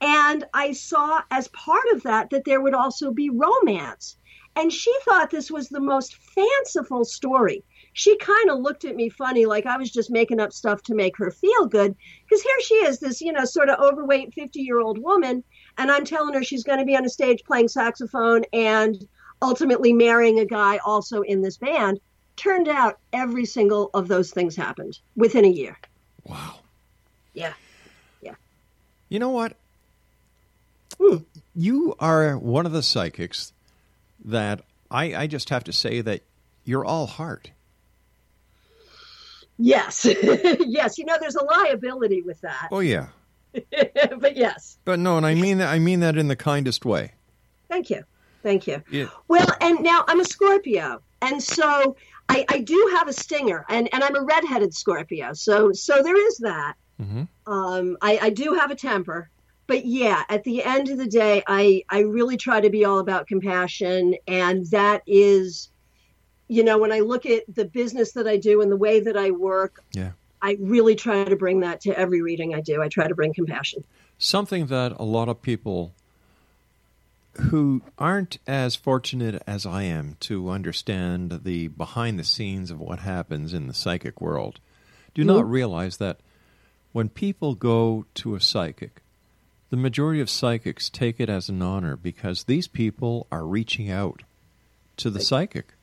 [0.00, 4.16] and I saw as part of that that there would also be romance.
[4.56, 7.62] And she thought this was the most fanciful story.
[7.92, 10.94] She kind of looked at me funny, like I was just making up stuff to
[10.94, 11.94] make her feel good.
[12.24, 15.44] Because here she is, this, you know, sort of overweight 50 year old woman.
[15.78, 19.06] And I'm telling her she's going to be on a stage playing saxophone and
[19.42, 22.00] ultimately marrying a guy also in this band.
[22.36, 25.76] Turned out every single of those things happened within a year.
[26.24, 26.60] Wow.
[27.34, 27.52] Yeah.
[28.22, 28.34] Yeah.
[29.08, 29.56] You know what?
[31.54, 33.52] You are one of the psychics
[34.24, 36.22] that I, I just have to say that
[36.64, 37.50] you're all heart.
[39.58, 40.04] Yes.
[40.60, 40.98] yes.
[40.98, 42.68] You know, there's a liability with that.
[42.72, 43.08] Oh, yeah.
[43.52, 44.78] but yes.
[44.84, 47.12] But no, and I mean that I mean that in the kindest way.
[47.68, 48.04] Thank you.
[48.42, 48.82] Thank you.
[48.90, 49.08] Yeah.
[49.28, 51.02] Well, and now I'm a Scorpio.
[51.20, 51.96] And so
[52.28, 55.32] I, I do have a stinger and, and I'm a redheaded Scorpio.
[55.34, 56.74] So so there is that.
[57.00, 57.52] Mm-hmm.
[57.52, 59.30] Um, I, I do have a temper
[59.70, 62.98] but yeah, at the end of the day, I I really try to be all
[62.98, 65.70] about compassion, and that is,
[66.48, 69.16] you know, when I look at the business that I do and the way that
[69.16, 70.10] I work, yeah,
[70.42, 72.82] I really try to bring that to every reading I do.
[72.82, 73.84] I try to bring compassion.
[74.18, 75.94] Something that a lot of people
[77.50, 82.98] who aren't as fortunate as I am to understand the behind the scenes of what
[82.98, 84.58] happens in the psychic world
[85.14, 85.50] do not Mhm.
[85.52, 86.18] realize that
[86.90, 89.00] when people go to a psychic,
[89.70, 94.22] the majority of psychics take it as an honor because these people are reaching out
[94.96, 95.74] to the psychic.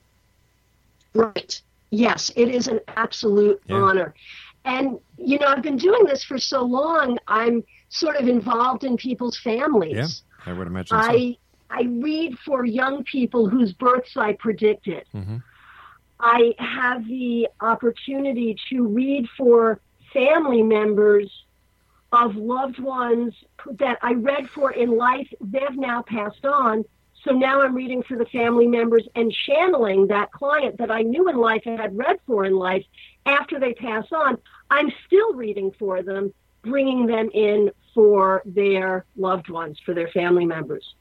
[1.13, 1.61] Right.
[1.89, 3.77] Yes, it is an absolute Yeah.
[3.77, 4.13] honor.
[4.65, 8.97] And, you know, I've been doing this for so long, I'm sort of involved in
[8.97, 9.95] people's families.
[10.45, 11.09] Yeah, I would imagine so.
[11.09, 11.38] I
[11.69, 15.03] I read for young people whose births I predicted.
[15.13, 15.43] Mhm.
[16.19, 19.81] I have the opportunity to read for
[20.13, 21.29] family members
[22.12, 23.34] of loved ones
[23.80, 25.28] that I read for in life.
[25.41, 26.86] They've now passed on.
[27.24, 31.28] So now I'm reading for the family members and channeling that client that I knew
[31.28, 32.86] in life and had read for in life
[33.26, 34.38] after they pass on.
[34.70, 40.45] I'm still reading for them, bringing them in for their loved ones, for their family
[40.45, 40.95] members.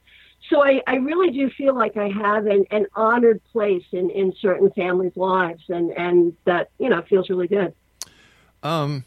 [0.51, 4.33] So I, I really do feel like I have an, an honored place in, in
[4.41, 7.75] certain families' lives, and, and that, you know, feels really good.
[8.63, 9.05] Um,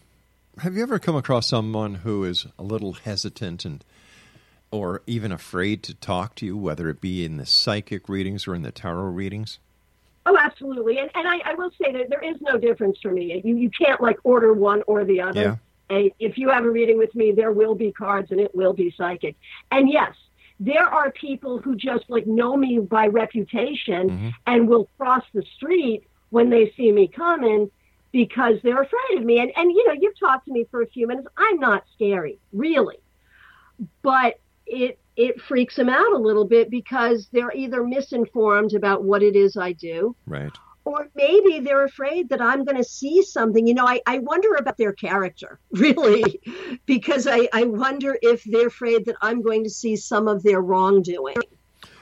[0.60, 3.84] have you ever come across someone who is a little hesitant and
[4.72, 8.54] or even afraid to talk to you, whether it be in the psychic readings or
[8.54, 9.60] in the tarot readings?
[10.26, 11.00] Oh, absolutely.
[11.00, 13.42] And, and I, I will say that there is no difference for me.
[13.44, 15.42] You, you can't like order one or the other.
[15.42, 15.56] Yeah.
[15.90, 18.74] And if you have a reading with me, there will be cards and it will
[18.74, 19.36] be psychic.
[19.72, 20.14] And yes,
[20.60, 24.30] there are people who just like know me by reputation mm-hmm.
[24.46, 27.72] and will cross the street when they see me coming
[28.12, 29.40] because they're afraid of me.
[29.40, 31.28] And, and, you know, you've talked to me for a few minutes.
[31.38, 32.98] I'm not scary, really.
[34.02, 34.36] But
[34.66, 39.36] it, it freaks them out a little bit because they're either misinformed about what it
[39.36, 40.58] is I do, Right.
[40.86, 43.66] or maybe they're afraid that I'm going to see something.
[43.68, 46.40] You know, I, I wonder about their character, really,
[46.86, 50.62] because I, I wonder if they're afraid that I'm going to see some of their
[50.62, 51.36] wrongdoing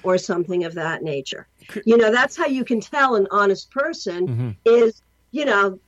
[0.03, 1.47] or something of that nature.
[1.85, 4.49] You know, that's how you can tell an honest person Mm-hmm.
[4.65, 5.01] is,
[5.31, 5.79] you know,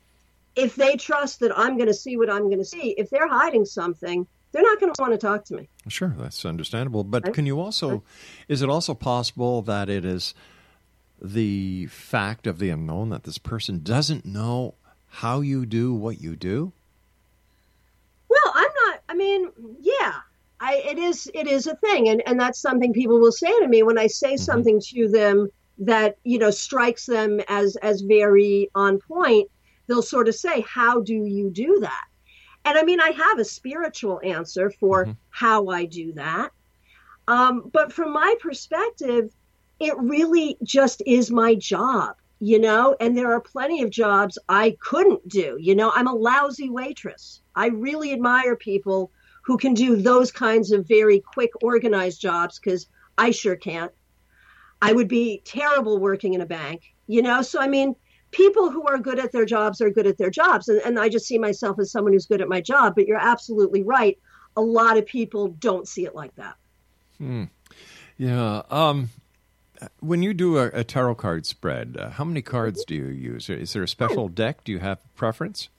[0.56, 3.28] if they trust that I'm going to see what I'm going to see, if they're
[3.28, 5.70] hiding something, they're not going to want to talk to me.
[5.88, 7.04] Sure, that's understandable.
[7.04, 8.04] But can you also,
[8.48, 10.34] is it also possible that it is
[11.22, 14.76] the fact of the unknown that this person doesn't know
[15.08, 16.72] how you do what you do?
[18.30, 19.02] Well, I'm not.
[19.10, 20.14] I mean, yeah,
[20.60, 23.68] I it is it is a thing, and and that's something people will say to
[23.68, 24.44] me when I say mm-hmm.
[24.44, 29.50] something to them that you know strikes them as as very on point.
[29.90, 32.06] They'll sort of say, "How do you do that?"
[32.64, 36.52] And I mean, I have a spiritual answer for how I do that,
[37.28, 39.32] um, but from my perspective,
[39.80, 44.78] it really just is my job, you know, and there are plenty of jobs I
[44.80, 45.58] couldn't do.
[45.60, 47.42] You know, I'm a lousy waitress.
[47.56, 49.12] I really admire people
[49.44, 52.88] who can do those kinds of very quick, organized jobs because
[53.18, 53.92] I sure can't.
[54.82, 57.42] I would be terrible working in a bank, you know?
[57.42, 57.96] So, I mean,
[58.32, 60.68] people who are good at their jobs are good at their jobs.
[60.68, 63.18] And, and I just see myself as someone who's good at my job, but you're
[63.18, 64.18] absolutely right.
[64.58, 66.56] A lot of people don't see it like that.
[67.18, 67.46] Hmm.
[68.18, 68.64] Yeah.
[68.70, 69.10] Um,
[70.02, 73.50] when you do a, a tarot card spread, uh, how many cards do you use?
[73.50, 74.64] Is there a special deck?
[74.64, 75.70] Do you have a preference?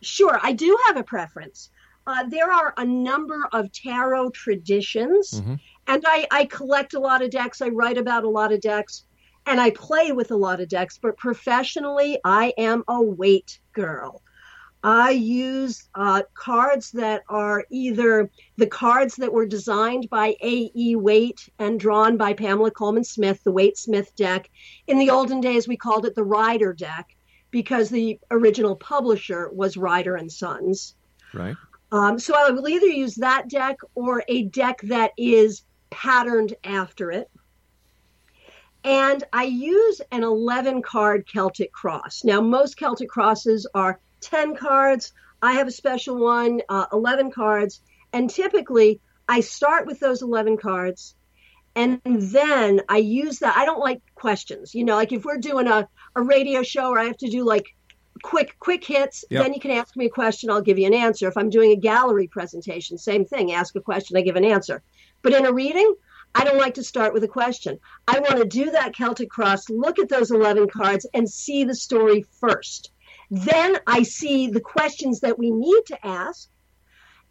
[0.00, 1.70] Sure, I do have a preference.
[2.06, 5.54] Uh, there are a number of tarot traditions, Mm-hmm.
[5.86, 7.62] and I, I collect a lot of decks.
[7.62, 9.04] I write about a lot of decks,
[9.46, 10.98] and I play with a lot of decks.
[11.00, 14.22] But professionally, I am a Waite girl.
[14.84, 20.94] I use uh, cards that are either the cards that were designed by A.E.
[20.96, 24.50] Waite and drawn by Pamela Colman Smith, the Waite Smith deck.
[24.86, 27.16] In the olden days, we called it the Rider deck
[27.50, 30.96] because the original publisher was Rider and Sons.
[31.32, 31.56] Right.
[31.90, 37.10] Um, so I will either use that deck or a deck that is patterned after
[37.10, 37.30] it.
[38.84, 42.22] And I use an 11 card Celtic cross.
[42.22, 45.12] Now, most Celtic crosses are 10 cards.
[45.40, 47.80] I have a special one, uh, 11 cards.
[48.12, 51.14] And typically, I start with those 11 cards.
[51.74, 53.56] And then I use that.
[53.56, 54.74] I don't like questions.
[54.74, 57.44] You know, like if we're doing a, a radio show or I have to do
[57.44, 57.66] like
[58.22, 59.42] quick quick hits Yep.
[59.42, 61.72] then you can ask me a question i'll give you an answer if i'm doing
[61.72, 64.82] a gallery presentation same thing ask a question i give an answer
[65.20, 65.94] but in a reading
[66.34, 67.78] i don't like to start with a question.
[68.08, 71.74] I want to do that celtic cross look at those 11 cards and see the
[71.74, 72.90] story first.
[73.30, 76.48] Then i see the questions that we need to ask.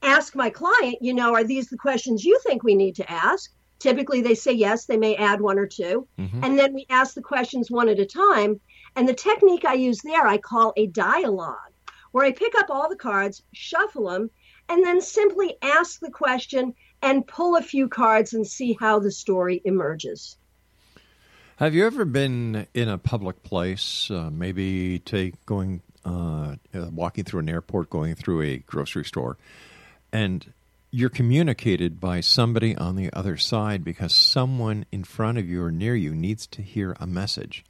[0.01, 3.51] Ask my client you know are these the questions you think we need to ask?
[3.79, 6.43] Typically they say yes they may add one or 2 Mhm.
[6.43, 8.59] and then we ask the questions one at a time.
[8.95, 11.73] And the technique I use there, I call a dialogue,
[12.11, 14.29] where I pick up all the cards, shuffle them,
[14.69, 16.73] and then simply ask the question
[17.03, 20.37] and pull a few cards and see how the story emerges.
[21.57, 27.25] Have you ever been in a public place, uh, maybe take going uh, uh, walking
[27.25, 29.37] through an airport, going through a grocery store,
[30.11, 30.51] and
[30.91, 35.71] you're communicated by somebody on the other side because someone in front of you or
[35.71, 37.63] near you needs to hear a message?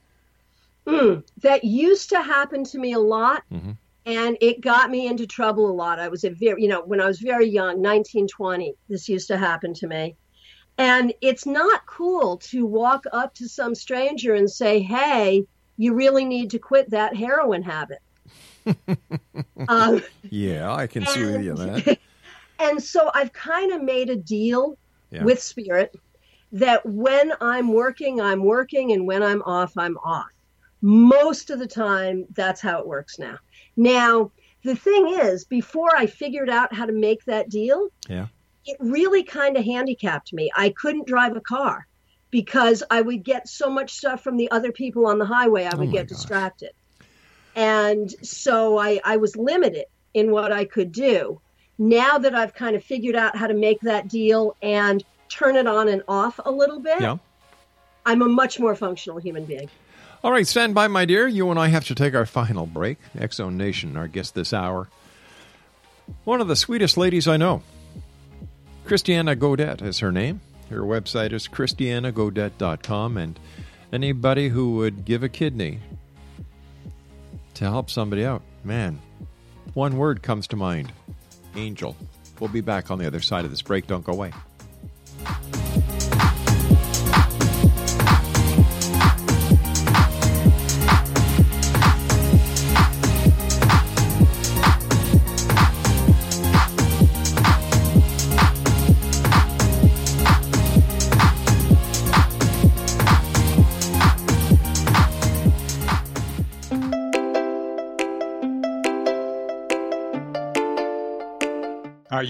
[0.86, 3.44] Mm, that used to happen to me a lot.
[3.52, 3.72] Mm-hmm.
[4.06, 6.00] And it got me into trouble a lot.
[6.00, 9.38] I was a very, you know, when I was very young, 1920, this used to
[9.38, 10.16] happen to me.
[10.78, 15.46] And it's not cool to walk up to some stranger and say, hey,
[15.78, 18.00] you really need to quit that heroin habit.
[19.68, 22.00] um, yeah, I can see with you that.
[22.60, 24.78] And so I've kind of made a deal
[25.12, 25.26] Yeah.
[25.26, 25.92] with spirit
[26.54, 30.30] that when I'm working, I'm working, and when I'm off, I'm off.
[30.82, 33.38] Most of the time, that's how it works now.
[33.76, 34.32] Now,
[34.64, 38.28] the thing is, before I figured out how to make that deal, Yeah.
[38.66, 40.52] it really kind of handicapped me.
[40.56, 41.88] I couldn't drive a car
[42.32, 45.72] because I would get so much stuff from the other people on the highway, I
[45.74, 46.72] oh would my get distracted.
[47.56, 51.40] And so I, I was limited in what I could do.
[51.78, 55.68] Now that I've kind of figured out how to make that deal and turn it
[55.68, 57.18] on and off a little bit, Yeah.
[58.06, 59.70] I'm a much more functional human being.
[60.24, 61.28] All right, stand by, my dear.
[61.28, 62.98] You and I have to take our final break.
[63.18, 64.88] X Zone Nation, our guest this hour.
[66.24, 67.62] One of the sweetest ladies I know.
[68.86, 70.40] Christiana Gaudet is her name.
[70.70, 73.18] Her website is christianagaudet.com.
[73.18, 73.40] And
[73.92, 75.80] anybody who would give a kidney
[77.56, 79.00] to help somebody out, man,
[79.74, 80.94] one word comes to mind
[81.56, 81.98] angel.
[82.40, 83.88] We'll be back on the other side of this break.
[83.88, 84.32] Don't go away.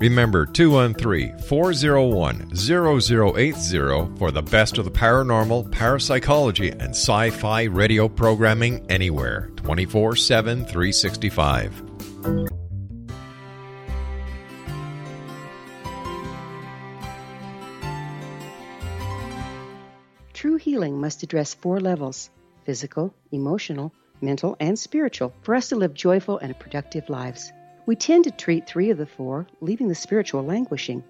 [0.00, 8.08] Remember 213 401 0080 for the best of the paranormal, parapsychology, and sci fi radio
[8.08, 11.82] programming anywhere 24 7 365.
[20.32, 22.30] True healing must address four levels
[22.64, 27.50] physical, emotional, mental, and spiritual for us to live joyful and productive lives.
[27.88, 31.02] We tend to treat three of the four, leaving the spiritual languishing.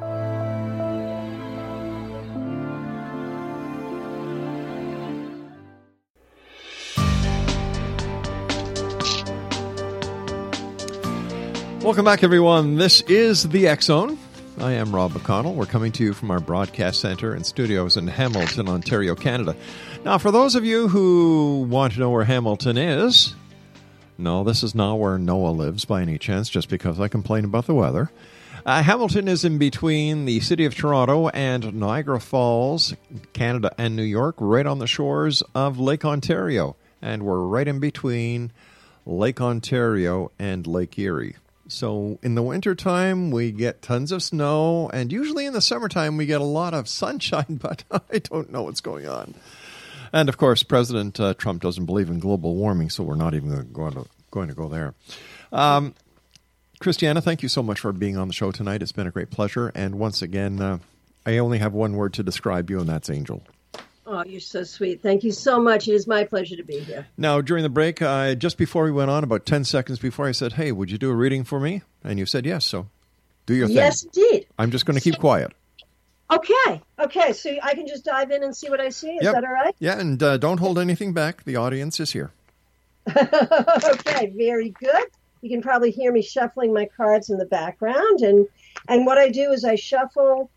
[11.84, 12.78] Welcome back, everyone.
[12.78, 14.18] This is the Zone.
[14.60, 15.56] I am Rob McConnell.
[15.56, 19.56] We're coming to you from our broadcast center and studios in Hamilton, Ontario, Canada.
[20.06, 23.36] Now, for those of you who want to know where Hamilton is,
[24.18, 27.66] no, this is not where Noah lives by any chance, just because I complain about
[27.66, 28.12] the weather.
[28.66, 32.94] Uh, Hamilton is in between the city of Toronto and Niagara Falls,
[33.34, 36.76] Canada, and New York, right on the shores of Lake Ontario.
[37.02, 38.52] And we're right in between
[39.06, 41.36] Lake Ontario and Lake Erie.
[41.68, 46.26] So in the wintertime, we get tons of snow, and usually in the summertime, we
[46.26, 49.34] get a lot of sunshine, but I don't know what's going on.
[50.12, 53.72] And of course, President uh, Trump doesn't believe in global warming, so we're not even
[53.72, 54.94] going to, going to go there.
[55.52, 55.96] Um,
[56.80, 58.82] Christiana, thank you so much for being on the show tonight.
[58.82, 59.72] It's been a great pleasure.
[59.74, 60.80] And once again, uh,
[61.26, 63.42] I only have one word to describe you, and that's angel.
[64.06, 65.02] Oh, you're so sweet.
[65.02, 65.88] Thank you so much.
[65.88, 67.08] It is my pleasure to be here.
[67.18, 70.34] Now, during the break, uh, just before we went on, about 10 seconds before, I
[70.34, 71.84] said, Hey, would you do a reading for me?
[72.04, 72.66] And you said yes.
[72.66, 72.88] So
[73.46, 73.78] do your thing.
[73.78, 74.46] Yes, indeed.
[74.60, 75.54] I'm just going to keep quiet.
[76.32, 76.82] Okay.
[77.00, 77.32] Okay.
[77.34, 79.12] So I can just dive in and see what I see.
[79.12, 79.34] Is Yep.
[79.36, 79.76] that all right?
[79.80, 81.44] Yeah, and uh, don't hold anything back.
[81.46, 82.32] The audience is here.
[83.16, 85.06] okay, very good.
[85.42, 88.48] You can probably hear me shuffling my cards in the background, and
[88.88, 90.50] and what I do is I shuffle,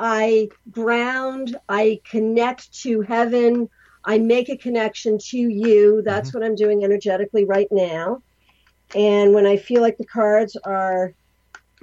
[0.00, 3.68] I ground, I connect to heaven,
[4.02, 6.00] I make a connection to you.
[6.02, 8.22] That's what I'm doing energetically right now.
[8.94, 11.12] And when I feel like the cards are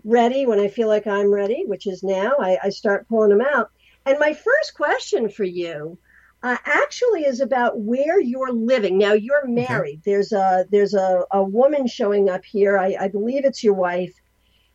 [0.03, 3.41] ready, when I feel like I'm ready, which is now, I, I start pulling them
[3.41, 3.69] out.
[4.05, 5.99] And my first question for you
[6.41, 8.97] uh, actually is about where you're living.
[8.97, 10.01] Now you're married.
[10.05, 12.79] There's a there's a, a woman showing up here.
[12.79, 14.13] I, I believe it's your wife.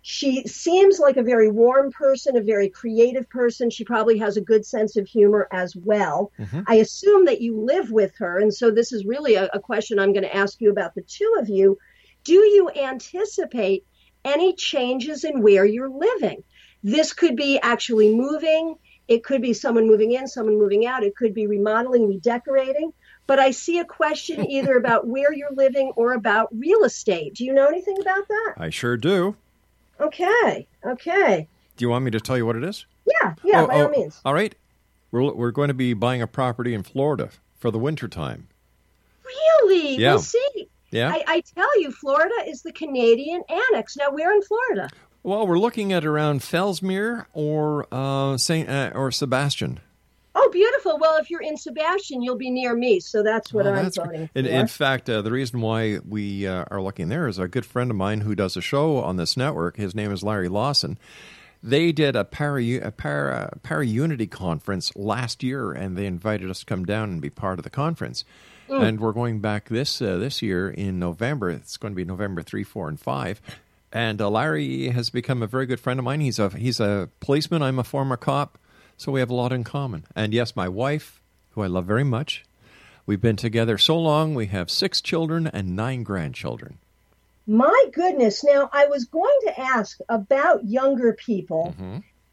[0.03, 3.71] She seems like a very warm person, a very creative person.
[3.71, 6.33] She probably has a good sense of humor as well.
[6.41, 6.65] Mhm.
[6.67, 9.99] I assume that you live with her, and so this is really a, a question
[10.01, 11.79] I'm going to ask you about the two of you.
[12.25, 13.85] Do you anticipate
[14.25, 16.43] any changes in where you're living?
[16.83, 18.77] This could be actually moving.
[19.07, 21.05] It could be someone moving in, someone moving out.
[21.05, 22.93] It could be remodeling, redecorating.
[23.27, 27.35] But I see a question either about where you're living or about real estate.
[27.35, 28.55] Do you know anything about that?
[28.57, 29.37] I sure do.
[30.03, 30.67] Okay.
[30.85, 31.49] Okay.
[31.77, 32.87] Do you want me to tell you what it is?
[33.07, 33.35] Yeah.
[33.45, 33.63] Yeah.
[33.63, 34.21] Oh, by oh, all means.
[34.25, 34.55] All right.
[35.11, 38.49] We're, we're going to be buying a property in Florida for the wintertime.
[39.25, 39.97] Really?
[39.97, 40.13] Yeah.
[40.13, 40.69] We'll see.
[40.91, 41.11] Yeah.
[41.11, 43.97] I, I tell you, Florida is the Canadian annex.
[43.97, 44.91] Now, we're in Florida?
[45.23, 49.81] Well, we're looking at around Fellsmere or uh, Saint uh, or Sebastian.
[50.35, 50.99] Oh, beautiful.
[50.99, 53.01] Well, if you're in Sebastian, you'll be near me.
[53.01, 56.47] So that's what Well, I'm that's voting in, in fact, uh, the reason why we
[56.47, 59.17] uh, are looking there is a good friend of mine who does a show on
[59.17, 59.77] this network.
[59.77, 60.99] His name is Larry Lawson.
[61.63, 66.61] They did a para, a para, para Unity conference last year, and they invited us
[66.61, 68.25] to come down and be part of the conference.
[68.69, 68.83] Mm.
[68.83, 71.51] And we're going back this uh, this year in November.
[71.51, 73.41] It's going to be November three, four, and five.
[73.93, 76.21] And uh, Larry has become a very good friend of mine.
[76.21, 77.63] He's a he's a policeman.
[77.63, 78.59] I'm a former cop,
[78.97, 80.05] so we have a lot in common.
[80.15, 81.21] And yes, my wife,
[81.51, 82.45] who I love very much,
[83.07, 84.35] we've been together so long.
[84.35, 86.79] We have six children and nine grandchildren.
[87.47, 88.45] My goodness.
[88.45, 91.75] Now, I was going to ask about younger people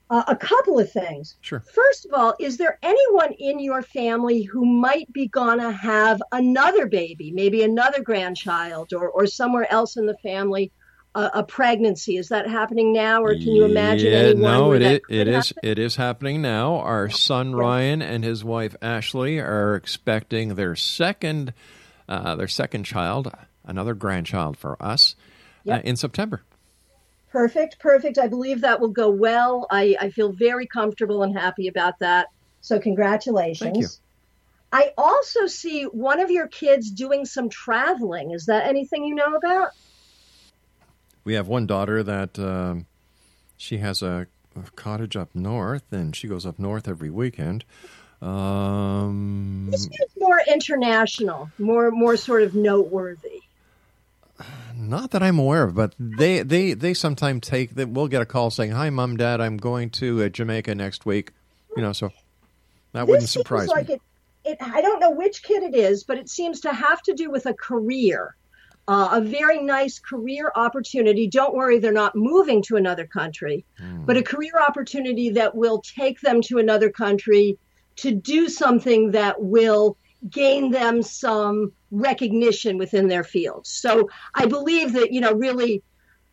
[0.09, 1.35] uh, a couple of things.
[1.41, 1.59] Sure.
[1.59, 6.87] First of all, is there anyone in your family who might be gonna have another
[6.87, 10.71] baby, maybe another grandchild, or or somewhere else in the family,
[11.15, 12.17] a, a pregnancy?
[12.17, 14.41] Is that happening now, or can you imagine Yeah, anyone?
[14.41, 15.69] no, it is, it is happen?
[15.69, 16.75] it is happening now.
[16.75, 21.53] Our son Ryan and his wife Ashley are expecting their second
[22.07, 23.31] uh, their second child,
[23.65, 25.15] another grandchild for us,
[25.69, 26.41] uh, in September.
[27.31, 28.17] Perfect, perfect.
[28.17, 29.67] I believe that will go well.
[29.69, 32.27] I, I feel very comfortable and happy about that.
[32.61, 33.71] So, congratulations.
[33.71, 33.87] Thank you.
[34.71, 38.31] I also see one of your kids doing some traveling.
[38.31, 39.69] Is that anything you know about?
[41.23, 42.85] We have one daughter that um,
[43.57, 47.65] she has a, a cottage up north, and she goes up north every weekend.
[48.21, 53.41] Um, This is more international, more more sort of noteworthy.
[54.75, 57.89] Not that I'm aware of, but they they they sometimes take that.
[57.89, 61.31] We'll get a call saying, "Hi, mom, dad, I'm going to uh, Jamaica next week."
[61.75, 62.11] You know, so
[62.93, 63.95] that wouldn't surprise like me.
[63.95, 64.01] it,
[64.45, 64.57] it.
[64.61, 67.45] I don't know which kid it is, but it seems to have to do with
[67.45, 68.35] a career,
[68.89, 71.27] uh, a very nice career opportunity.
[71.27, 74.03] Don't worry, they're not moving to another country, Hmm.
[74.05, 77.57] but a career opportunity that will take them to another country
[77.97, 79.95] to do something that will
[80.29, 83.67] gain them some recognition within their field.
[83.67, 85.83] So I believe that you know really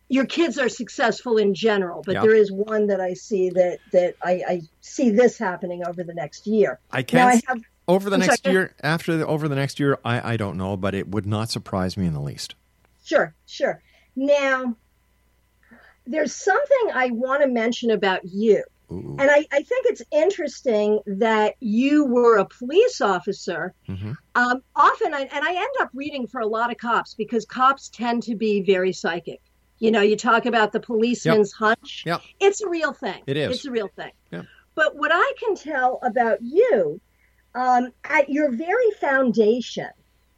[0.09, 2.21] your kids are successful in general, but Yeah.
[2.21, 6.13] there is one that I see that that I, I see this happening over the
[6.15, 6.79] next year.
[6.91, 8.53] I can't I have, over the I'm next sorry.
[8.53, 8.75] year.
[8.81, 11.97] After the, over the next year, I I don't know, but it would not surprise
[11.97, 12.55] me in the least.
[13.03, 13.81] Sure, sure.
[14.15, 14.75] Now,
[16.05, 18.63] there's something I want to mention about you.
[18.89, 23.73] And I, I think it's interesting that you were a police officer.
[23.89, 24.13] Mm-hmm.
[24.35, 27.89] Um, often, I, and I end up reading for a lot of cops because cops
[27.89, 29.41] tend to be very psychic.
[29.79, 32.03] You know, you talk about the policeman's hunch.
[32.05, 32.21] Yep.
[32.39, 33.21] It's a real thing.
[33.27, 33.57] It is.
[33.57, 34.11] It's a real thing.
[34.31, 34.45] Yep.
[34.73, 37.01] But what I can tell about you,
[37.57, 39.89] um, at your very foundation,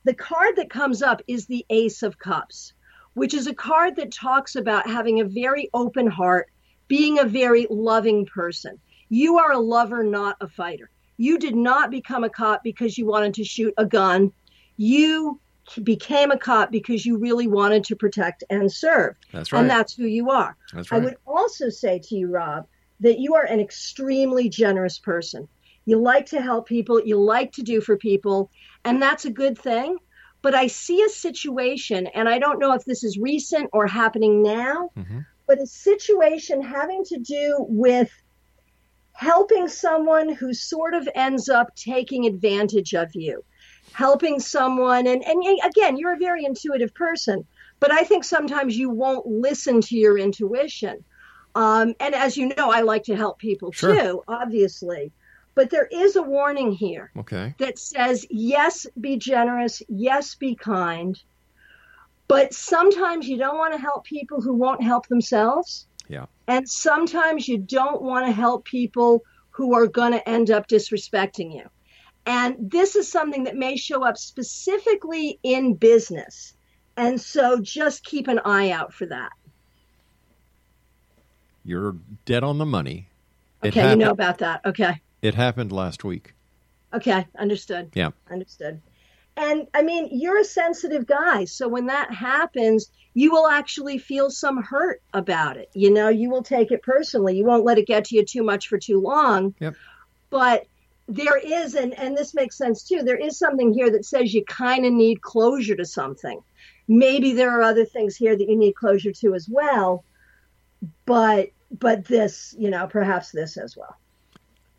[0.06, 2.72] the card that comes up is the Ace of Cups,
[3.14, 6.50] which is a card that talks about having a very open heart,
[6.88, 8.80] being a very loving person.
[9.10, 10.90] You are a lover, not a fighter.
[11.18, 14.32] You did not become a cop because you wanted to shoot a gun.
[14.78, 15.42] You
[15.84, 19.16] became a cop because you really wanted to protect and serve.
[19.34, 19.60] That's right.
[19.60, 20.56] And that's who you are.
[20.74, 21.02] That's right.
[21.02, 22.66] I would also say to you, Rob,
[23.02, 25.50] that you are an extremely generous person.
[25.90, 28.52] You like to help people, you like to do for people,
[28.86, 29.98] and that's a good thing.
[30.42, 34.42] But I see a situation, and I don't know if this is recent or happening
[34.44, 34.92] now,
[35.48, 38.12] but a situation having to do with
[39.14, 43.44] helping someone who sort of ends up taking advantage of you.
[43.92, 47.44] Helping someone and and again you're a very intuitive person
[47.80, 51.04] but i think sometimes you won't listen to your intuition.
[51.56, 53.96] Um, and as you know i like to help people Sure.
[53.96, 55.12] too obviously
[55.60, 57.54] but there is a warning here Okay.
[57.58, 61.22] that says yes be generous yes be kind
[62.30, 66.28] but sometimes you don't want to help people who won't help themselves Yeah.
[66.48, 71.54] and sometimes you don't want to help people who are going to end up disrespecting
[71.54, 71.66] you.
[72.26, 76.54] And this is something that may show up specifically in business.
[76.96, 79.32] And so just keep an eye out for that.
[81.66, 83.10] You're dead on the money.
[83.64, 84.62] It Okay, you know about that.
[84.66, 85.02] Okay.
[85.22, 86.34] It happened last week.
[86.94, 87.92] Okay, understood.
[87.94, 88.12] Yeah.
[88.32, 88.82] Understood.
[89.38, 91.46] And I mean, you're a sensitive guy.
[91.46, 95.70] So when that happens, you will actually feel some hurt about it.
[95.74, 97.38] You know, you will take it personally.
[97.38, 99.56] You won't let it get to you too much for too long.
[99.60, 99.76] Yep.
[100.30, 100.66] But
[101.08, 104.44] there is, and, and this makes sense too, there is something here that says you
[104.46, 106.42] kind of need closure to something.
[106.88, 110.04] Maybe there are other things here that you need closure to as well.
[111.06, 113.96] But but this, you know, perhaps this as well.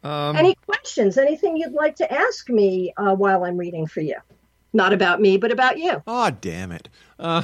[0.03, 1.19] Um, Any questions?
[1.19, 4.17] Anything you'd like to ask me uh, while I'm reading for you?
[4.73, 6.03] Not about me, but about you.
[6.07, 6.89] Oh, damn it.
[7.19, 7.43] Uh,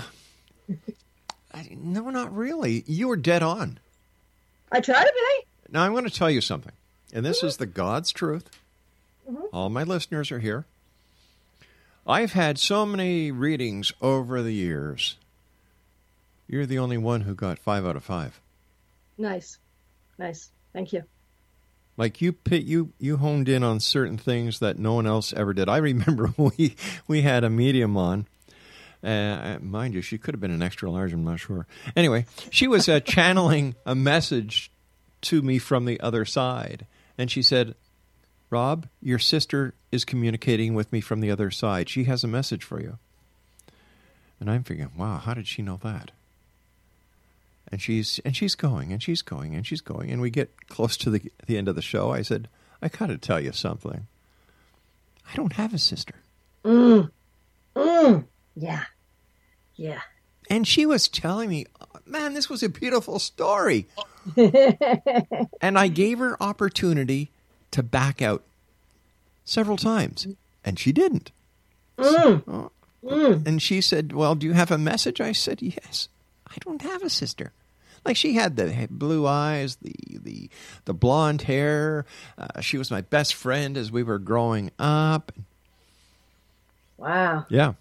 [1.52, 2.84] I, no, not really.
[2.86, 3.78] You were dead on.
[4.72, 5.46] I try to be.
[5.72, 6.72] Now, I'm going to tell you something,
[7.12, 8.48] and this is the God's truth.
[9.28, 9.48] Mhm.
[9.52, 10.64] All my listeners are here.
[12.06, 15.16] I've had so many readings over the years.
[16.46, 18.40] You're the only one who got five out of five.
[19.18, 19.58] Nice,
[20.16, 20.50] nice.
[20.72, 21.02] Thank you.
[21.96, 25.54] Like you, pit, you, you honed in on certain things that no one else ever
[25.54, 25.68] did.
[25.68, 26.76] I remember we
[27.08, 28.26] we had a medium on.
[29.02, 31.12] Uh, mind you, she could have been an extra large.
[31.12, 31.66] I'm not sure.
[31.94, 34.70] Anyway, she was uh, channeling a message
[35.22, 36.86] to me from the other side,
[37.16, 37.74] and she said,
[38.50, 41.88] "Rob, your sister is communicating with me from the other side.
[41.88, 42.98] She has a message for you."
[44.40, 46.10] And I'm thinking, wow, how did she know that?
[47.72, 50.96] And she's and she's going and she's going and she's going and we get close
[50.98, 52.12] to the the end of the show.
[52.12, 52.48] I said,
[52.80, 54.06] I gotta tell you something.
[55.32, 56.14] I don't have a sister.
[56.64, 57.10] Mm.
[57.74, 58.24] Mm.
[58.54, 58.84] Yeah.
[59.74, 60.00] Yeah.
[60.48, 61.66] And she was telling me,
[62.06, 63.88] man, this was a beautiful story.
[64.36, 67.30] and I gave her opportunity
[67.72, 68.44] to back out
[69.44, 70.26] several times,
[70.64, 71.32] and she didn't.
[71.98, 72.44] Mm.
[72.44, 72.72] So-
[73.04, 73.46] Mm.
[73.46, 76.08] and she said, "Well, do you have a message?" I said, "Yes.
[76.56, 77.52] I don't have a sister."
[78.04, 80.48] Like she had the blue eyes, the the
[80.84, 82.06] the blonde hair.
[82.38, 85.32] Uh, she was my best friend as we were growing up.
[86.98, 87.44] Wow.
[87.50, 87.74] Yeah,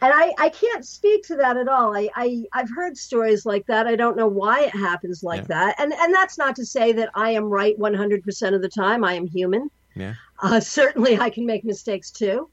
[0.00, 1.94] And I, I can't speak to that at all.
[1.94, 3.86] I, I, I've heard stories like that.
[3.86, 5.46] I don't know why it happens like Yeah.
[5.48, 5.74] that.
[5.78, 9.04] And, and that's not to say that I am right 100% of the time.
[9.04, 9.70] I am human.
[9.94, 10.14] yeah.
[10.42, 12.48] Uh, certainly, I can make mistakes too.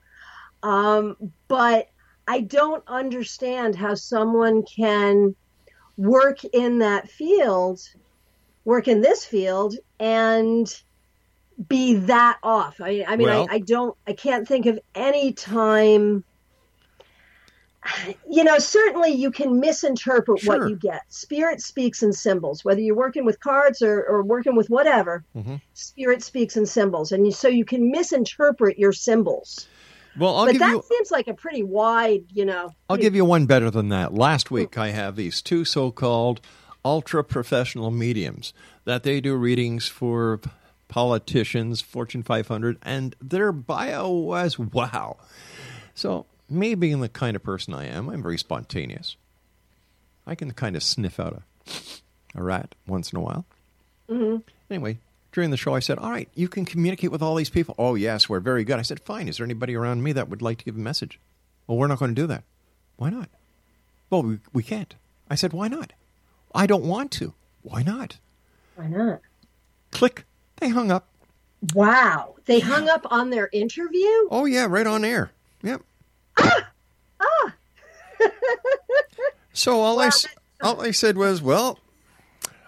[0.64, 1.16] Um,
[1.48, 1.88] but
[2.30, 5.36] I don't understand how someone can
[5.98, 7.82] work in that field,
[8.66, 10.72] work in this field, and
[11.68, 12.80] be that off.
[12.82, 16.24] I, I mean, Well- I, I don't, I can't think of any time.
[18.30, 20.60] You know, certainly you can misinterpret Sure.
[20.60, 21.02] what you get.
[21.12, 25.56] Spirit speaks in symbols, whether you're working with cards or, or working with whatever Mm-hmm.
[25.74, 29.68] spirit speaks in symbols and you, so you can misinterpret your symbols
[30.18, 33.16] Well, I'll but give that you seems like a pretty wide you know I'll give
[33.16, 34.14] you one better than that.
[34.14, 36.42] Last week, I have these two so-called
[36.84, 38.54] ultra professional mediums
[38.86, 40.40] that they do readings for
[40.88, 45.18] politicians, Fortune 500, and their bio was wow.
[45.94, 49.16] So, me being the kind of person I am, I'm very spontaneous.
[50.26, 51.44] I can kind of sniff out
[52.36, 53.46] a, a rat once in a while.
[54.10, 54.38] hmm
[54.70, 54.98] Anyway,
[55.32, 57.76] during the show, I said, All right, you can communicate with all these people.
[57.78, 58.80] Oh, yes, we're very good.
[58.80, 59.28] I said, Fine.
[59.28, 61.20] Is there anybody around me that would like to give a message?
[61.68, 62.44] Well, we're not going to do that.
[62.98, 63.30] Why not?
[64.10, 64.96] Well, we, we can't.
[65.30, 65.94] I said, Why not?
[66.56, 67.34] I don't want to.
[67.62, 68.18] Why not?
[68.76, 69.20] why not
[69.92, 70.24] Click.
[70.58, 71.08] They hung up.
[71.76, 75.32] wow they hung up on their interview Oh, yeah, right on air.
[75.64, 75.82] Yep.
[76.38, 76.68] ah
[77.20, 77.54] Ah!
[79.54, 80.28] So all, I, s-
[80.62, 81.80] all I said was, Well,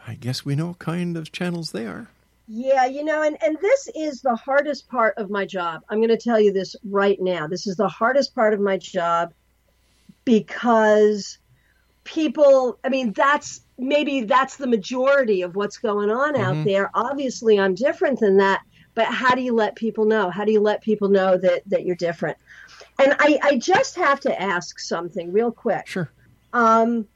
[0.05, 2.07] I guess we know what kind of channels they are.
[2.53, 5.81] Yeah you know and and this is the hardest part of my job.
[5.89, 7.47] I'm going to tell you this right now.
[7.47, 9.33] This is the hardest part of my job
[10.25, 11.37] because
[12.03, 16.65] people i mean that's maybe that's the majority of what's going on out Mhm.
[16.65, 16.91] there.
[16.93, 18.61] Obviously i'm different than that
[18.95, 20.29] but how do you let people know?
[20.29, 22.37] How do you let people know that that you're different?
[22.99, 25.87] And i i just have to ask something real quick.
[25.87, 26.11] Sure.
[26.51, 27.07] Um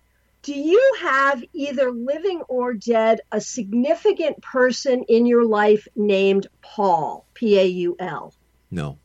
[0.46, 7.26] do you have either living or dead a significant person in your life named paul
[7.34, 8.34] p-a-u-l
[8.72, 8.98] No.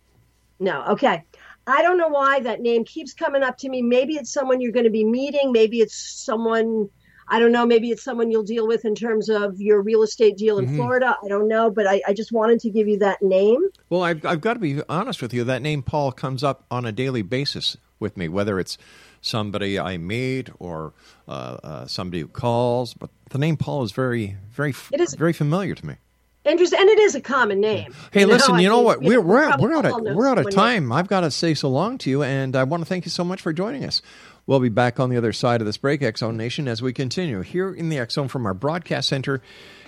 [0.59, 1.25] no, okay.
[1.67, 3.81] I don't know why that name keeps coming up to me.
[3.81, 5.53] Maybe it's someone you're going to be meeting.
[5.53, 6.89] Maybe it's someone,
[7.29, 10.37] I don't know, maybe it's someone you'll deal with in terms of your real estate
[10.37, 10.77] deal in Mhm.
[10.77, 11.17] Florida.
[11.23, 13.61] I don't know, but I, I just wanted to give you that name.
[13.89, 15.45] Well, I've, I've got to be honest with you.
[15.45, 18.77] That name Paul comes up on a daily basis with me, whether it's
[19.21, 20.93] somebody I meet or
[21.29, 21.31] uh,
[21.63, 22.95] uh, somebody who calls.
[22.95, 25.95] But the name Paul is very, very, It is- very familiar to me.
[26.43, 26.81] Interesting.
[26.81, 27.95] And it is a common name.
[28.13, 29.03] Hey, listen, I you know mean, what?
[29.03, 30.91] We're we're probably we're out of we're out of time.
[30.91, 33.23] I've got to say so long to you, and I want to thank you so
[33.25, 34.01] much for joining us.
[34.47, 36.95] We'll be back on the other side of this break, X Zone Nation, as we
[36.95, 39.43] continue here in the X Zone from our broadcast center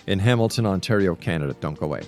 [0.06, 1.56] in Hamilton, Ontario, Canada.
[1.58, 2.02] Don't go away.